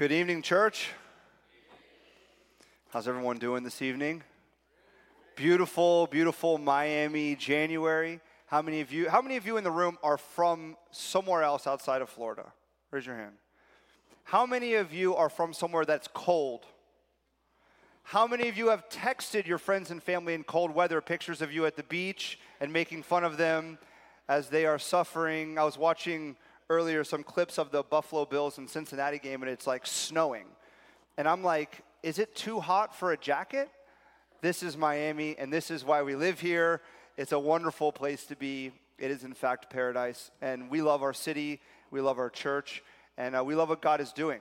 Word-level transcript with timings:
Good 0.00 0.12
evening, 0.12 0.40
church. 0.40 0.88
How's 2.88 3.06
everyone 3.06 3.36
doing 3.36 3.64
this 3.64 3.82
evening? 3.82 4.22
Beautiful, 5.36 6.06
beautiful 6.06 6.56
Miami 6.56 7.36
January. 7.36 8.20
How 8.46 8.62
many 8.62 8.80
of 8.80 8.90
you 8.90 9.10
how 9.10 9.20
many 9.20 9.36
of 9.36 9.46
you 9.46 9.58
in 9.58 9.62
the 9.62 9.70
room 9.70 9.98
are 10.02 10.16
from 10.16 10.78
somewhere 10.90 11.42
else 11.42 11.66
outside 11.66 12.00
of 12.00 12.08
Florida? 12.08 12.50
Raise 12.90 13.04
your 13.04 13.14
hand. 13.14 13.34
How 14.24 14.46
many 14.46 14.72
of 14.72 14.90
you 14.94 15.16
are 15.16 15.28
from 15.28 15.52
somewhere 15.52 15.84
that's 15.84 16.08
cold? 16.14 16.64
How 18.02 18.26
many 18.26 18.48
of 18.48 18.56
you 18.56 18.70
have 18.70 18.88
texted 18.88 19.46
your 19.46 19.58
friends 19.58 19.90
and 19.90 20.02
family 20.02 20.32
in 20.32 20.44
cold 20.44 20.74
weather 20.74 21.02
pictures 21.02 21.42
of 21.42 21.52
you 21.52 21.66
at 21.66 21.76
the 21.76 21.82
beach 21.82 22.38
and 22.58 22.72
making 22.72 23.02
fun 23.02 23.22
of 23.22 23.36
them 23.36 23.76
as 24.30 24.48
they 24.48 24.64
are 24.64 24.78
suffering? 24.78 25.58
I 25.58 25.64
was 25.64 25.76
watching 25.76 26.36
earlier 26.70 27.02
some 27.02 27.24
clips 27.24 27.58
of 27.58 27.72
the 27.72 27.82
Buffalo 27.82 28.24
Bills 28.24 28.56
and 28.56 28.70
Cincinnati 28.70 29.18
game, 29.18 29.42
and 29.42 29.50
it's 29.50 29.66
like 29.66 29.86
snowing. 29.86 30.46
And 31.18 31.28
I'm 31.28 31.42
like, 31.42 31.82
is 32.04 32.18
it 32.20 32.34
too 32.34 32.60
hot 32.60 32.94
for 32.94 33.12
a 33.12 33.16
jacket? 33.18 33.68
This 34.40 34.62
is 34.62 34.76
Miami, 34.76 35.36
and 35.36 35.52
this 35.52 35.70
is 35.70 35.84
why 35.84 36.02
we 36.02 36.14
live 36.14 36.40
here. 36.40 36.80
It's 37.18 37.32
a 37.32 37.38
wonderful 37.38 37.90
place 37.90 38.24
to 38.26 38.36
be. 38.36 38.70
It 38.98 39.10
is, 39.10 39.24
in 39.24 39.34
fact, 39.34 39.68
paradise. 39.68 40.30
And 40.40 40.70
we 40.70 40.80
love 40.80 41.02
our 41.02 41.12
city, 41.12 41.60
we 41.90 42.00
love 42.00 42.18
our 42.18 42.30
church, 42.30 42.82
and 43.18 43.36
uh, 43.36 43.42
we 43.44 43.56
love 43.56 43.68
what 43.68 43.82
God 43.82 44.00
is 44.00 44.12
doing. 44.12 44.40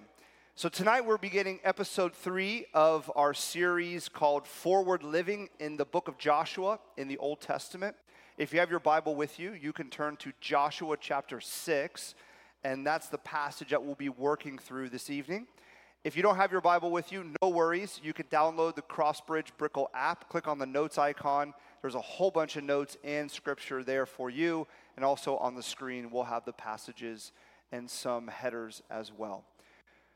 So, 0.53 0.69
tonight 0.69 1.05
we're 1.05 1.17
beginning 1.17 1.59
episode 1.63 2.13
three 2.13 2.65
of 2.73 3.11
our 3.15 3.33
series 3.33 4.07
called 4.07 4.45
Forward 4.45 5.03
Living 5.03 5.49
in 5.59 5.77
the 5.77 5.85
book 5.85 6.07
of 6.07 6.17
Joshua 6.17 6.79
in 6.95 7.07
the 7.07 7.17
Old 7.17 7.41
Testament. 7.41 7.95
If 8.39 8.53
you 8.53 8.61
have 8.61 8.69
your 8.69 8.79
Bible 8.79 9.15
with 9.15 9.37
you, 9.37 9.51
you 9.51 9.73
can 9.73 9.89
turn 9.89 10.15
to 10.15 10.31
Joshua 10.39 10.95
chapter 10.97 11.41
6, 11.41 12.15
and 12.63 12.87
that's 12.87 13.09
the 13.09 13.17
passage 13.17 13.71
that 13.71 13.83
we'll 13.83 13.95
be 13.95 14.07
working 14.07 14.57
through 14.57 14.87
this 14.87 15.09
evening. 15.09 15.45
If 16.05 16.15
you 16.15 16.23
don't 16.23 16.37
have 16.37 16.49
your 16.49 16.61
Bible 16.61 16.89
with 16.89 17.11
you, 17.11 17.33
no 17.41 17.49
worries. 17.49 17.99
You 18.01 18.13
can 18.13 18.27
download 18.27 18.75
the 18.75 18.81
Crossbridge 18.81 19.47
Brickell 19.57 19.91
app, 19.93 20.29
click 20.29 20.47
on 20.47 20.57
the 20.57 20.65
notes 20.65 20.97
icon. 20.97 21.53
There's 21.81 21.95
a 21.95 21.99
whole 21.99 22.31
bunch 22.31 22.55
of 22.55 22.63
notes 22.63 22.95
and 23.03 23.29
scripture 23.29 23.83
there 23.83 24.05
for 24.05 24.29
you. 24.29 24.67
And 24.95 25.03
also 25.03 25.35
on 25.35 25.55
the 25.55 25.61
screen, 25.61 26.09
we'll 26.09 26.23
have 26.23 26.45
the 26.45 26.53
passages 26.53 27.33
and 27.73 27.89
some 27.89 28.29
headers 28.29 28.81
as 28.89 29.11
well. 29.11 29.43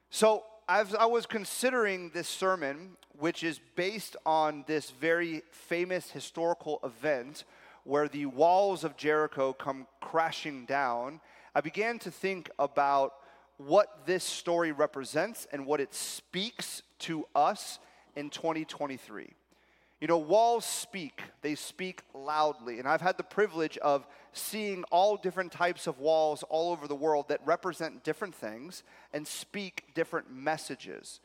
So, 0.10 0.46
as 0.70 0.96
I 0.96 1.08
was 1.08 1.26
considering 1.26 2.10
this 2.14 2.30
sermon, 2.30 2.92
which 3.20 3.44
is 3.44 3.60
based 3.76 4.16
on 4.26 4.64
this 4.66 4.92
very 4.92 5.42
famous 5.52 6.10
historical 6.10 6.80
event 6.86 7.44
where 7.84 8.08
the 8.08 8.26
walls 8.26 8.84
of 8.84 8.98
Jericho 8.98 9.54
come 9.54 9.88
crashing 10.02 10.66
down, 10.66 11.20
I 11.56 11.62
began 11.62 12.00
to 12.00 12.12
think 12.12 12.50
about 12.58 13.14
what 13.58 14.06
this 14.06 14.24
story 14.24 14.72
represents 14.72 15.48
and 15.52 15.66
what 15.66 15.80
it 15.80 15.94
speaks 15.94 16.82
to 17.00 17.26
us 17.36 17.80
in 18.16 18.30
2023. 18.30 19.34
You 20.02 20.08
know, 20.08 20.18
walls 20.18 20.66
speak, 20.66 21.22
they 21.42 21.56
speak 21.56 22.02
loudly. 22.14 22.80
And 22.80 22.88
I've 22.88 23.00
had 23.00 23.16
the 23.16 23.24
privilege 23.24 23.78
of 23.78 24.06
seeing 24.34 24.84
all 24.92 25.16
different 25.16 25.52
types 25.52 25.88
of 25.88 26.00
walls 26.00 26.44
all 26.50 26.72
over 26.74 26.88
the 26.88 26.96
world 26.96 27.30
that 27.30 27.40
represent 27.46 28.04
different 28.04 28.36
things 28.36 28.84
and 29.14 29.26
speak 29.26 29.86
different 29.94 30.30
messages. 30.30 31.22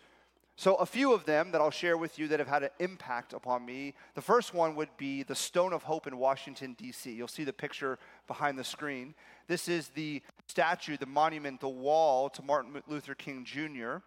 So, 0.60 0.74
a 0.74 0.86
few 0.86 1.12
of 1.12 1.24
them 1.24 1.52
that 1.52 1.60
I'll 1.60 1.70
share 1.70 1.96
with 1.96 2.18
you 2.18 2.26
that 2.26 2.40
have 2.40 2.48
had 2.48 2.64
an 2.64 2.70
impact 2.80 3.32
upon 3.32 3.64
me. 3.64 3.94
The 4.14 4.20
first 4.20 4.54
one 4.54 4.74
would 4.74 4.88
be 4.96 5.22
the 5.22 5.36
Stone 5.36 5.72
of 5.72 5.84
Hope 5.84 6.08
in 6.08 6.18
Washington, 6.18 6.74
D.C. 6.76 7.12
You'll 7.12 7.28
see 7.28 7.44
the 7.44 7.52
picture 7.52 7.96
behind 8.26 8.58
the 8.58 8.64
screen. 8.64 9.14
This 9.46 9.68
is 9.68 9.90
the 9.90 10.20
statue, 10.48 10.96
the 10.96 11.06
monument, 11.06 11.60
the 11.60 11.68
wall 11.68 12.28
to 12.30 12.42
Martin 12.42 12.72
Luther 12.88 13.14
King 13.14 13.44
Jr., 13.44 13.98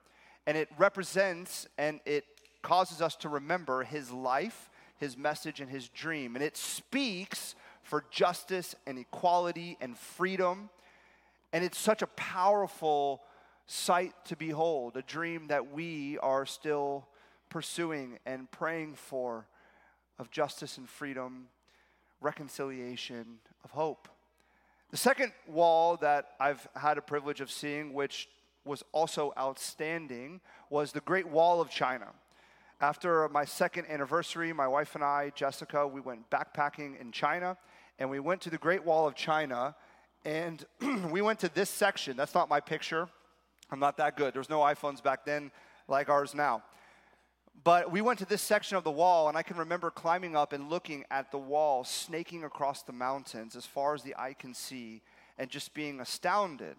and 0.45 0.57
it 0.57 0.67
represents 0.77 1.67
and 1.77 2.01
it 2.03 2.25
causes 2.61 3.01
us 3.01 3.15
to 3.15 3.29
remember 3.29 3.83
his 3.83 4.11
life, 4.11 4.69
his 4.97 5.15
message, 5.15 5.61
and 5.61 5.69
his 5.69 5.87
dream. 5.87 6.35
And 6.35 6.43
it 6.43 6.57
speaks 6.57 7.55
for 7.81 8.03
justice 8.11 8.75
and 8.85 8.99
equality 8.99 9.77
and 9.79 9.97
freedom. 9.97 10.69
And 11.53 11.63
it's 11.63 11.79
such 11.79 12.01
a 12.01 12.07
powerful 12.07 13.21
sight 13.67 14.13
to 14.25 14.35
behold, 14.35 14.97
a 14.97 15.01
dream 15.01 15.47
that 15.47 15.71
we 15.71 16.17
are 16.19 16.45
still 16.45 17.07
pursuing 17.49 18.19
and 18.25 18.49
praying 18.51 18.95
for 18.95 19.47
of 20.19 20.29
justice 20.29 20.77
and 20.77 20.89
freedom, 20.89 21.47
reconciliation, 22.21 23.39
of 23.63 23.71
hope. 23.71 24.07
The 24.91 24.97
second 24.97 25.31
wall 25.47 25.97
that 25.97 26.31
I've 26.39 26.67
had 26.75 26.97
a 26.97 27.01
privilege 27.01 27.41
of 27.41 27.49
seeing, 27.49 27.93
which 27.93 28.29
was 28.65 28.83
also 28.91 29.33
outstanding, 29.37 30.41
was 30.69 30.91
the 30.91 31.01
Great 31.01 31.27
Wall 31.27 31.61
of 31.61 31.69
China. 31.69 32.07
After 32.79 33.27
my 33.29 33.45
second 33.45 33.87
anniversary, 33.89 34.53
my 34.53 34.67
wife 34.67 34.95
and 34.95 35.03
I, 35.03 35.31
Jessica, 35.35 35.87
we 35.87 36.01
went 36.01 36.29
backpacking 36.29 36.99
in 36.99 37.11
China, 37.11 37.57
and 37.99 38.09
we 38.09 38.19
went 38.19 38.41
to 38.41 38.49
the 38.49 38.57
Great 38.57 38.83
Wall 38.83 39.07
of 39.07 39.15
China, 39.15 39.75
and 40.25 40.65
we 41.09 41.21
went 41.21 41.39
to 41.39 41.53
this 41.53 41.69
section. 41.69 42.17
That's 42.17 42.35
not 42.35 42.49
my 42.49 42.59
picture. 42.59 43.07
I'm 43.71 43.79
not 43.79 43.97
that 43.97 44.17
good. 44.17 44.33
There 44.33 44.39
was 44.41 44.49
no 44.49 44.59
iPhones 44.59 45.01
back 45.01 45.25
then 45.25 45.51
like 45.87 46.09
ours 46.09 46.35
now. 46.35 46.63
But 47.63 47.91
we 47.91 48.01
went 48.01 48.19
to 48.19 48.25
this 48.25 48.41
section 48.41 48.75
of 48.75 48.83
the 48.83 48.91
wall, 48.91 49.29
and 49.29 49.37
I 49.37 49.43
can 49.43 49.57
remember 49.57 49.91
climbing 49.91 50.35
up 50.35 50.51
and 50.51 50.69
looking 50.69 51.05
at 51.11 51.31
the 51.31 51.37
wall, 51.37 51.83
snaking 51.83 52.43
across 52.43 52.81
the 52.81 52.91
mountains 52.91 53.55
as 53.55 53.65
far 53.65 53.93
as 53.93 54.03
the 54.03 54.15
eye 54.17 54.35
can 54.37 54.53
see, 54.53 55.01
and 55.37 55.49
just 55.49 55.73
being 55.73 55.99
astounded. 55.99 56.75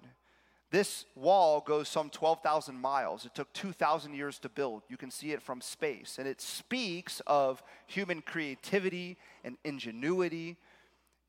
This 0.70 1.04
wall 1.14 1.60
goes 1.60 1.88
some 1.88 2.10
12,000 2.10 2.74
miles. 2.74 3.26
It 3.26 3.34
took 3.34 3.52
2,000 3.52 4.14
years 4.14 4.38
to 4.40 4.48
build. 4.48 4.82
You 4.88 4.96
can 4.96 5.10
see 5.10 5.32
it 5.32 5.42
from 5.42 5.60
space. 5.60 6.16
And 6.18 6.26
it 6.26 6.40
speaks 6.40 7.20
of 7.26 7.62
human 7.86 8.22
creativity 8.22 9.18
and 9.44 9.58
ingenuity, 9.64 10.56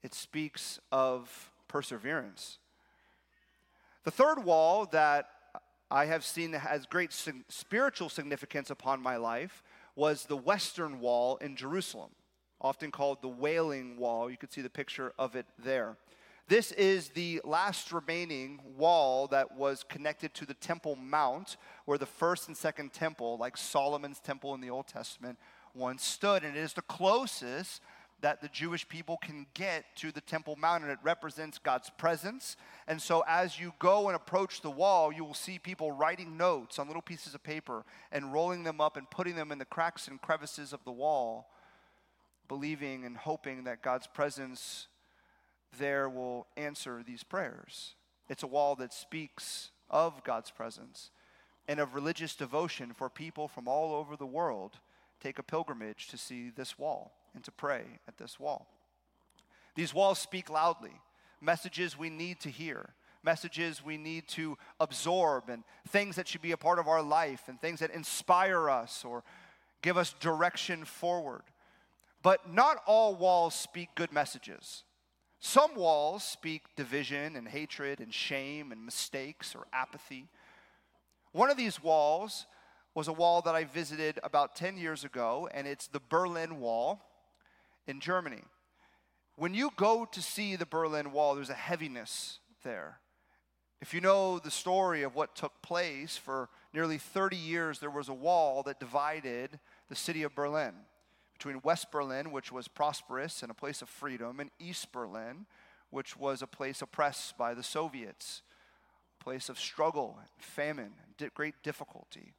it 0.02 0.14
speaks 0.14 0.80
of 0.92 1.52
perseverance. 1.68 2.58
The 4.04 4.12
third 4.12 4.44
wall 4.44 4.86
that 4.88 5.30
I 5.94 6.06
have 6.06 6.26
seen 6.26 6.50
that 6.52 6.60
has 6.60 6.88
great 6.88 7.14
spiritual 7.50 8.10
significance 8.10 8.72
upon 8.72 9.00
my 9.00 9.16
life 9.16 9.62
was 9.96 10.26
the 10.26 10.36
Western 10.36 11.00
Wall 11.00 11.38
in 11.38 11.56
Jerusalem, 11.56 12.10
often 12.60 12.90
called 12.90 13.22
the 13.22 13.28
Wailing 13.28 13.98
Wall. 13.98 14.28
You 14.28 14.38
can 14.38 14.50
see 14.50 14.62
the 14.62 14.72
picture 14.72 15.14
of 15.20 15.36
it 15.36 15.46
there. 15.64 15.96
This 16.48 16.72
is 16.72 17.10
the 17.10 17.42
last 17.44 17.92
remaining 17.92 18.60
wall 18.76 19.28
that 19.28 19.56
was 19.56 19.86
connected 19.88 20.34
to 20.34 20.48
the 20.48 20.56
Temple 20.56 20.96
Mount, 20.96 21.58
where 21.86 22.00
the 22.00 22.08
first 22.08 22.48
and 22.48 22.58
second 22.58 22.92
temple, 22.92 23.38
like 23.38 23.56
Solomon's 23.56 24.20
temple 24.20 24.56
in 24.56 24.62
the 24.62 24.72
Old 24.72 24.88
Testament, 24.88 25.38
once 25.76 26.04
stood. 26.04 26.44
And 26.44 26.58
it 26.58 26.60
is 26.60 26.74
the 26.74 26.82
closest 26.82 27.84
that 28.24 28.40
the 28.40 28.48
Jewish 28.48 28.88
people 28.88 29.18
can 29.18 29.46
get 29.54 29.84
to 29.98 30.10
the 30.10 30.22
Temple 30.22 30.56
Mount, 30.56 30.84
and 30.84 30.92
it 30.92 30.98
represents 31.04 31.60
God's 31.60 31.90
presence. 31.90 32.56
And 32.88 33.02
so, 33.02 33.22
as 33.28 33.60
you 33.60 33.74
go 33.80 34.08
and 34.08 34.16
approach 34.16 34.62
the 34.62 34.72
wall, 34.72 35.12
you 35.12 35.26
will 35.26 35.34
see 35.34 35.60
people 35.60 35.92
writing 35.92 36.38
notes 36.38 36.80
on 36.80 36.88
little 36.88 37.02
pieces 37.02 37.36
of 37.36 37.44
paper 37.44 37.84
and 38.14 38.32
rolling 38.32 38.64
them 38.64 38.80
up 38.80 38.96
and 38.96 39.12
putting 39.12 39.36
them 39.36 39.52
in 39.52 39.58
the 39.58 39.66
cracks 39.66 40.08
and 40.08 40.22
crevices 40.22 40.72
of 40.72 40.86
the 40.86 40.92
wall, 40.92 41.50
believing 42.48 43.04
and 43.04 43.18
hoping 43.18 43.66
that 43.66 43.84
God's 43.84 44.08
presence 44.08 44.88
there 45.78 46.08
will 46.08 46.48
answer 46.56 47.04
these 47.06 47.24
prayers. 47.24 47.96
It's 48.30 48.44
a 48.44 48.48
wall 48.48 48.78
that 48.78 48.94
speaks 48.94 49.72
of 49.90 50.24
God's 50.24 50.50
presence 50.50 51.12
and 51.68 51.78
of 51.78 51.94
religious 51.94 52.36
devotion 52.38 52.94
for 52.94 53.10
people 53.10 53.50
from 53.50 53.68
all 53.68 53.94
over 53.94 54.16
the 54.16 54.26
world 54.26 54.80
take 55.20 55.40
a 55.40 55.44
pilgrimage 55.44 56.08
to 56.08 56.18
see 56.18 56.50
this 56.50 56.80
wall 56.80 57.12
and 57.36 57.44
to 57.44 57.52
pray 57.52 57.84
at 58.08 58.18
this 58.18 58.40
wall. 58.40 58.68
These 59.76 59.94
walls 59.94 60.20
speak 60.20 60.50
loudly, 60.50 60.94
messages 61.42 61.98
we 61.98 62.10
need 62.10 62.40
to 62.42 62.50
hear, 62.50 62.94
messages 63.24 63.84
we 63.84 63.98
need 63.98 64.28
to 64.30 64.58
absorb, 64.80 65.50
and 65.50 65.64
things 65.88 66.16
that 66.16 66.28
should 66.28 66.42
be 66.42 66.52
a 66.52 66.58
part 66.58 66.80
of 66.80 66.88
our 66.88 67.02
life, 67.02 67.44
and 67.48 67.60
things 67.60 67.80
that 67.80 67.92
inspire 67.92 68.70
us 68.70 69.04
or 69.04 69.24
give 69.82 69.98
us 69.98 70.14
direction 70.20 70.86
forward. 70.86 71.44
But 72.22 72.54
not 72.54 72.82
all 72.86 73.16
walls 73.16 73.56
speak 73.56 73.90
good 73.96 74.14
messages. 74.14 74.84
Some 75.40 75.76
walls 75.76 76.24
speak 76.24 76.62
division 76.78 77.36
and 77.36 77.48
hatred 77.48 78.00
and 78.00 78.14
shame 78.14 78.72
and 78.72 78.86
mistakes 78.86 79.56
or 79.56 79.68
apathy. 79.74 80.30
One 81.34 81.50
of 81.50 81.58
these 81.58 81.84
walls 81.84 82.46
was 82.96 83.08
a 83.08 83.14
wall 83.14 83.42
that 83.42 83.56
I 83.56 83.66
visited 83.66 84.20
about 84.24 84.56
10 84.56 84.78
years 84.78 85.04
ago, 85.04 85.50
and 85.54 85.68
it's 85.68 85.88
the 85.88 86.00
Berlin 86.00 86.60
Wall 86.60 87.02
in 87.88 88.00
Germany. 88.00 88.44
When 89.36 89.54
you 89.54 89.72
go 89.76 90.06
to 90.06 90.22
see 90.22 90.56
the 90.56 90.66
Berlin 90.66 91.12
Wall, 91.12 91.36
there's 91.36 91.50
a 91.50 91.54
heaviness 91.54 92.40
there. 92.64 93.00
If 93.82 93.94
you 93.94 94.00
know 94.00 94.40
the 94.40 94.52
story 94.52 95.04
of 95.04 95.16
what 95.16 95.36
took 95.36 95.62
place, 95.62 96.16
for 96.16 96.50
nearly 96.74 96.98
30 96.98 97.36
years, 97.36 97.80
there 97.80 97.90
was 97.90 98.08
a 98.08 98.14
wall 98.14 98.64
that 98.64 98.80
divided 98.80 99.60
the 99.90 99.96
city 99.96 100.24
of 100.24 100.36
Berlin 100.36 100.74
between 101.34 101.60
West 101.64 101.92
Berlin, 101.92 102.32
which 102.32 102.52
was 102.52 102.70
prosperous 102.70 103.42
and 103.42 103.52
a 103.52 103.56
place 103.56 103.82
of 103.82 103.90
freedom, 103.90 104.40
and 104.40 104.50
East 104.60 104.94
Berlin, 104.94 105.46
which 105.90 106.16
was 106.16 106.42
a 106.42 106.48
place 106.48 106.82
oppressed 106.82 107.38
by 107.38 107.54
the 107.54 107.64
Soviets, 107.64 108.42
a 109.20 109.24
place 109.24 109.50
of 109.50 109.60
struggle, 109.60 110.18
famine, 110.38 110.94
great 111.34 111.56
difficulty. 111.62 112.34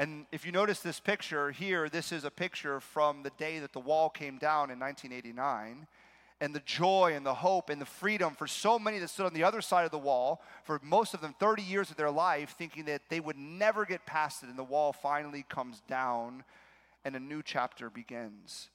And 0.00 0.24
if 0.32 0.46
you 0.46 0.50
notice 0.50 0.80
this 0.80 0.98
picture 0.98 1.50
here, 1.50 1.90
this 1.90 2.10
is 2.10 2.24
a 2.24 2.30
picture 2.30 2.80
from 2.80 3.22
the 3.22 3.32
day 3.36 3.58
that 3.58 3.74
the 3.74 3.80
wall 3.80 4.08
came 4.08 4.38
down 4.38 4.70
in 4.70 4.80
1989. 4.80 5.86
And 6.40 6.54
the 6.54 6.60
joy 6.60 7.12
and 7.14 7.26
the 7.26 7.34
hope 7.34 7.68
and 7.68 7.78
the 7.78 7.84
freedom 7.84 8.34
for 8.34 8.46
so 8.46 8.78
many 8.78 8.98
that 8.98 9.10
stood 9.10 9.26
on 9.26 9.34
the 9.34 9.44
other 9.44 9.60
side 9.60 9.84
of 9.84 9.90
the 9.90 9.98
wall, 9.98 10.40
for 10.64 10.80
most 10.82 11.12
of 11.12 11.20
them 11.20 11.34
30 11.38 11.62
years 11.62 11.90
of 11.90 11.98
their 11.98 12.10
life, 12.10 12.54
thinking 12.56 12.86
that 12.86 13.02
they 13.10 13.20
would 13.20 13.36
never 13.36 13.84
get 13.84 14.06
past 14.06 14.42
it. 14.42 14.48
And 14.48 14.58
the 14.58 14.64
wall 14.64 14.94
finally 14.94 15.44
comes 15.50 15.82
down 15.86 16.44
and 17.04 17.14
a 17.14 17.20
new 17.20 17.42
chapter 17.42 17.90
begins. 17.90 18.70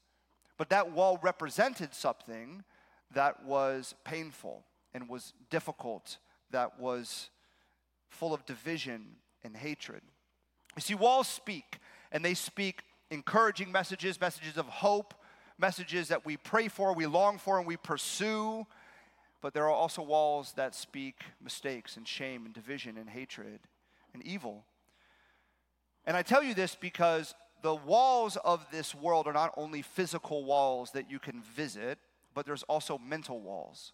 But 0.60 0.70
that 0.70 0.92
wall 0.92 1.18
represented 1.24 1.96
something 1.96 2.64
that 3.16 3.44
was 3.44 3.96
painful 4.04 4.64
and 4.94 5.10
was 5.10 5.34
difficult, 5.50 6.20
that 6.52 6.80
was 6.80 7.32
full 8.12 8.32
of 8.32 8.46
division 8.46 9.16
and 9.44 9.58
hatred. 9.58 10.04
You 10.76 10.82
see, 10.82 10.96
walls 10.96 11.28
speak, 11.28 11.80
and 12.12 12.24
they 12.24 12.34
speak 12.34 12.84
encouraging 13.12 13.72
messages, 13.72 14.20
messages 14.20 14.58
of 14.58 14.68
hope, 14.68 15.14
messages 15.58 16.10
that 16.10 16.26
we 16.26 16.38
pray 16.38 16.68
for, 16.68 16.94
we 16.94 17.06
long 17.06 17.38
for, 17.38 17.58
and 17.58 17.68
we 17.68 17.78
pursue. 17.78 18.66
But 19.42 19.54
there 19.54 19.66
are 19.66 19.72
also 19.72 20.02
walls 20.02 20.54
that 20.54 20.76
speak 20.76 21.22
mistakes 21.42 21.98
and 21.98 22.08
shame 22.08 22.46
and 22.46 22.54
division 22.54 22.98
and 22.98 23.10
hatred 23.10 23.60
and 24.14 24.24
evil. 24.24 24.66
And 26.06 26.18
I 26.18 26.24
tell 26.24 26.44
you 26.44 26.54
this 26.54 26.76
because 26.76 27.36
the 27.62 27.76
walls 27.76 28.38
of 28.44 28.66
this 28.72 28.94
world 28.94 29.28
are 29.28 29.34
not 29.34 29.54
only 29.58 29.82
physical 29.82 30.46
walls 30.46 30.92
that 30.92 31.10
you 31.10 31.20
can 31.20 31.42
visit, 31.42 32.00
but 32.34 32.46
there's 32.46 32.64
also 32.64 32.98
mental 32.98 33.40
walls. 33.40 33.92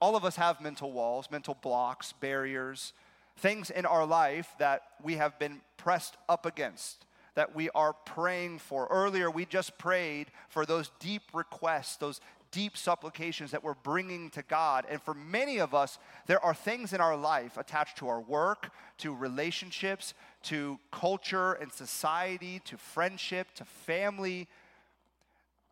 All 0.00 0.14
of 0.14 0.24
us 0.24 0.36
have 0.36 0.60
mental 0.60 0.92
walls, 0.92 1.28
mental 1.30 1.56
blocks, 1.60 2.12
barriers, 2.12 2.92
things 3.38 3.70
in 3.70 3.86
our 3.86 4.04
life 4.04 4.54
that 4.58 4.82
we 5.02 5.14
have 5.14 5.38
been 5.38 5.60
pressed 5.76 6.16
up 6.28 6.44
against, 6.44 7.06
that 7.34 7.54
we 7.54 7.70
are 7.70 7.92
praying 7.92 8.58
for. 8.58 8.86
Earlier, 8.90 9.30
we 9.30 9.46
just 9.46 9.78
prayed 9.78 10.26
for 10.48 10.66
those 10.66 10.90
deep 10.98 11.22
requests, 11.32 11.96
those 11.96 12.20
deep 12.50 12.76
supplications 12.76 13.50
that 13.50 13.62
we're 13.62 13.74
bringing 13.74 14.30
to 14.30 14.42
God. 14.42 14.86
And 14.88 15.00
for 15.02 15.14
many 15.14 15.58
of 15.58 15.74
us, 15.74 15.98
there 16.26 16.42
are 16.44 16.54
things 16.54 16.92
in 16.92 17.00
our 17.00 17.16
life 17.16 17.56
attached 17.56 17.98
to 17.98 18.08
our 18.08 18.20
work, 18.20 18.70
to 18.98 19.14
relationships, 19.14 20.14
to 20.44 20.78
culture 20.90 21.52
and 21.52 21.72
society, 21.72 22.60
to 22.64 22.76
friendship, 22.76 23.48
to 23.56 23.64
family. 23.64 24.48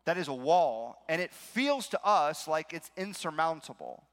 That 0.05 0.17
is 0.17 0.29
a 0.29 0.33
wall, 0.33 1.03
and 1.09 1.21
it 1.21 1.33
feels 1.33 1.87
to 1.89 2.05
us 2.05 2.47
like 2.47 2.71
it's 2.71 2.91
insurmountable. 2.95 4.03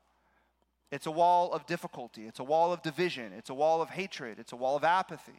It's 0.94 1.06
a 1.06 1.10
wall 1.10 1.52
of 1.52 1.66
difficulty. 1.66 2.24
It's 2.24 2.38
a 2.38 2.44
wall 2.44 2.72
of 2.72 2.80
division. 2.80 3.32
It's 3.36 3.50
a 3.50 3.54
wall 3.54 3.82
of 3.82 3.90
hatred. 3.90 4.38
It's 4.38 4.52
a 4.52 4.56
wall 4.56 4.76
of 4.76 4.84
apathy. 4.84 5.32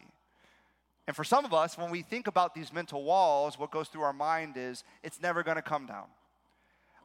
And 1.08 1.16
for 1.16 1.24
some 1.24 1.46
of 1.46 1.54
us, 1.54 1.78
when 1.78 1.92
we 1.92 2.02
think 2.02 2.28
about 2.28 2.54
these 2.54 2.74
mental 2.74 3.06
walls, 3.06 3.58
what 3.58 3.72
goes 3.72 3.88
through 3.88 4.02
our 4.02 4.12
mind 4.12 4.58
is 4.58 4.84
it's 5.02 5.22
never 5.22 5.44
going 5.44 5.56
to 5.56 5.62
come 5.62 5.86
down. 5.86 6.08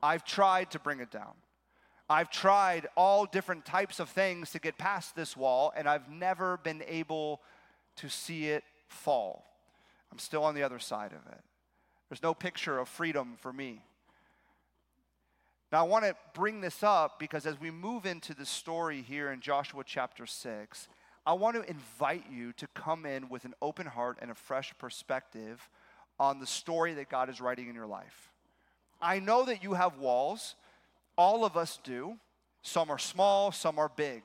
I've 0.02 0.24
tried 0.24 0.72
to 0.72 0.80
bring 0.80 0.98
it 0.98 1.12
down. 1.12 1.34
I've 2.08 2.28
tried 2.28 2.88
all 2.96 3.24
different 3.24 3.64
types 3.64 4.00
of 4.00 4.08
things 4.08 4.50
to 4.50 4.58
get 4.58 4.76
past 4.76 5.14
this 5.14 5.36
wall, 5.36 5.72
and 5.76 5.88
I've 5.88 6.08
never 6.10 6.56
been 6.56 6.82
able 6.88 7.40
to 7.98 8.08
see 8.08 8.48
it 8.48 8.64
fall. 8.88 9.44
I'm 10.10 10.18
still 10.18 10.42
on 10.42 10.56
the 10.56 10.64
other 10.64 10.80
side 10.80 11.12
of 11.12 11.32
it. 11.32 11.40
There's 12.08 12.24
no 12.24 12.34
picture 12.34 12.80
of 12.80 12.88
freedom 12.88 13.36
for 13.38 13.52
me. 13.52 13.84
Now, 15.72 15.84
I 15.84 15.88
want 15.88 16.04
to 16.04 16.16
bring 16.34 16.60
this 16.60 16.82
up 16.82 17.20
because 17.20 17.46
as 17.46 17.60
we 17.60 17.70
move 17.70 18.04
into 18.04 18.34
the 18.34 18.44
story 18.44 19.02
here 19.02 19.30
in 19.30 19.40
Joshua 19.40 19.84
chapter 19.86 20.26
6, 20.26 20.88
I 21.24 21.32
want 21.34 21.54
to 21.54 21.70
invite 21.70 22.24
you 22.28 22.52
to 22.54 22.66
come 22.74 23.06
in 23.06 23.28
with 23.28 23.44
an 23.44 23.54
open 23.62 23.86
heart 23.86 24.18
and 24.20 24.32
a 24.32 24.34
fresh 24.34 24.74
perspective 24.78 25.68
on 26.18 26.40
the 26.40 26.46
story 26.46 26.94
that 26.94 27.08
God 27.08 27.30
is 27.30 27.40
writing 27.40 27.68
in 27.68 27.76
your 27.76 27.86
life. 27.86 28.32
I 29.00 29.20
know 29.20 29.44
that 29.44 29.62
you 29.62 29.74
have 29.74 29.98
walls, 29.98 30.56
all 31.16 31.44
of 31.44 31.56
us 31.56 31.78
do. 31.84 32.16
Some 32.62 32.90
are 32.90 32.98
small, 32.98 33.52
some 33.52 33.78
are 33.78 33.88
big. 33.88 34.22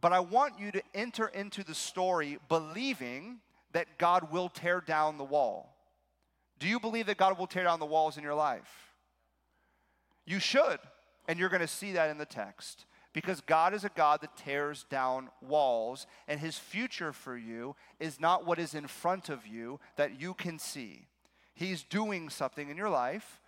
But 0.00 0.12
I 0.12 0.18
want 0.20 0.58
you 0.58 0.72
to 0.72 0.82
enter 0.94 1.28
into 1.28 1.62
the 1.62 1.74
story 1.74 2.38
believing 2.48 3.38
that 3.72 3.98
God 3.98 4.32
will 4.32 4.48
tear 4.48 4.80
down 4.80 5.16
the 5.16 5.24
wall. 5.24 5.76
Do 6.58 6.66
you 6.66 6.80
believe 6.80 7.06
that 7.06 7.18
God 7.18 7.38
will 7.38 7.46
tear 7.46 7.64
down 7.64 7.78
the 7.78 7.86
walls 7.86 8.16
in 8.16 8.24
your 8.24 8.34
life? 8.34 8.93
You 10.26 10.38
should. 10.38 10.78
And 11.28 11.38
you're 11.38 11.48
going 11.48 11.60
to 11.60 11.66
see 11.66 11.92
that 11.92 12.10
in 12.10 12.18
the 12.18 12.26
text. 12.26 12.86
Because 13.12 13.40
God 13.40 13.74
is 13.74 13.84
a 13.84 13.90
God 13.90 14.20
that 14.22 14.36
tears 14.36 14.84
down 14.90 15.30
walls, 15.40 16.06
and 16.26 16.40
his 16.40 16.58
future 16.58 17.12
for 17.12 17.36
you 17.36 17.76
is 18.00 18.20
not 18.20 18.44
what 18.44 18.58
is 18.58 18.74
in 18.74 18.88
front 18.88 19.28
of 19.28 19.46
you 19.46 19.78
that 19.96 20.20
you 20.20 20.34
can 20.34 20.58
see. 20.58 21.06
He's 21.54 21.84
doing 21.84 22.28
something 22.28 22.68
in 22.68 22.76
your 22.76 22.90
life, 22.90 23.40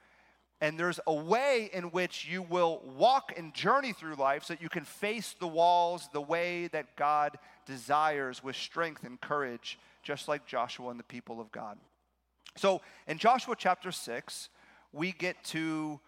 and 0.61 0.79
there's 0.79 1.01
a 1.07 1.13
way 1.13 1.69
in 1.73 1.91
which 1.91 2.29
you 2.29 2.43
will 2.43 2.81
walk 2.97 3.33
and 3.37 3.53
journey 3.53 3.93
through 3.93 4.15
life 4.15 4.45
so 4.45 4.55
that 4.55 4.63
you 4.63 4.69
can 4.69 4.85
face 4.85 5.35
the 5.39 5.49
walls 5.49 6.09
the 6.13 6.21
way 6.21 6.69
that 6.69 6.97
God 6.97 7.37
desires 7.67 8.45
with 8.45 8.55
strength 8.55 9.03
and 9.03 9.21
courage, 9.21 9.79
just 10.05 10.29
like 10.29 10.47
Joshua 10.47 10.91
and 10.91 11.01
the 11.01 11.05
people 11.05 11.41
of 11.41 11.51
God. 11.51 11.77
So 12.57 12.81
in 13.09 13.19
Joshua 13.19 13.57
chapter 13.59 13.91
6, 13.91 14.49
we 14.93 15.11
get 15.13 15.43
to 15.47 16.01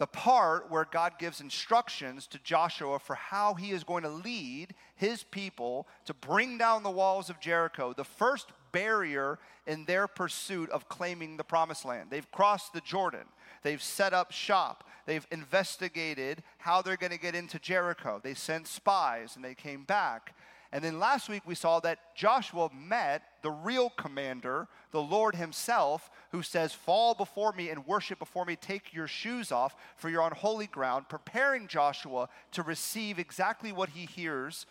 the 0.00 0.06
part 0.06 0.70
where 0.70 0.86
God 0.90 1.18
gives 1.18 1.42
instructions 1.42 2.26
to 2.28 2.38
Joshua 2.38 2.98
for 2.98 3.14
how 3.14 3.52
he 3.52 3.72
is 3.72 3.84
going 3.84 4.02
to 4.02 4.08
lead 4.08 4.68
his 4.96 5.24
people 5.24 5.86
to 6.06 6.14
bring 6.14 6.56
down 6.56 6.82
the 6.82 6.90
walls 6.90 7.28
of 7.28 7.38
Jericho, 7.38 7.92
the 7.92 8.02
first 8.02 8.48
barrier 8.72 9.38
in 9.66 9.84
their 9.84 10.08
pursuit 10.08 10.70
of 10.70 10.88
claiming 10.88 11.36
the 11.36 11.44
promised 11.44 11.84
land. 11.84 12.08
They've 12.08 12.30
crossed 12.32 12.72
the 12.72 12.80
Jordan, 12.80 13.26
they've 13.62 13.82
set 13.82 14.14
up 14.14 14.32
shop, 14.32 14.88
they've 15.04 15.26
investigated 15.30 16.42
how 16.56 16.80
they're 16.80 16.96
going 16.96 17.12
to 17.12 17.18
get 17.18 17.34
into 17.34 17.58
Jericho. 17.58 18.22
They 18.22 18.32
sent 18.32 18.68
spies 18.68 19.36
and 19.36 19.44
they 19.44 19.54
came 19.54 19.84
back. 19.84 20.34
And 20.72 20.84
then 20.84 21.00
last 21.00 21.28
week 21.28 21.42
we 21.46 21.56
saw 21.56 21.80
that 21.80 21.98
Joshua 22.14 22.70
met 22.72 23.22
the 23.42 23.50
real 23.50 23.90
commander, 23.90 24.68
the 24.92 25.02
Lord 25.02 25.34
Himself, 25.34 26.10
who 26.30 26.42
says, 26.42 26.72
Fall 26.72 27.14
before 27.14 27.52
me 27.52 27.70
and 27.70 27.86
worship 27.86 28.20
before 28.20 28.44
me, 28.44 28.54
take 28.54 28.94
your 28.94 29.08
shoes 29.08 29.50
off, 29.50 29.74
for 29.96 30.08
you're 30.08 30.22
on 30.22 30.32
holy 30.32 30.68
ground, 30.68 31.08
preparing 31.08 31.66
Joshua 31.66 32.28
to 32.52 32.62
receive 32.62 33.18
exactly 33.18 33.72
what 33.72 33.90
he 33.90 34.06
hears 34.06 34.66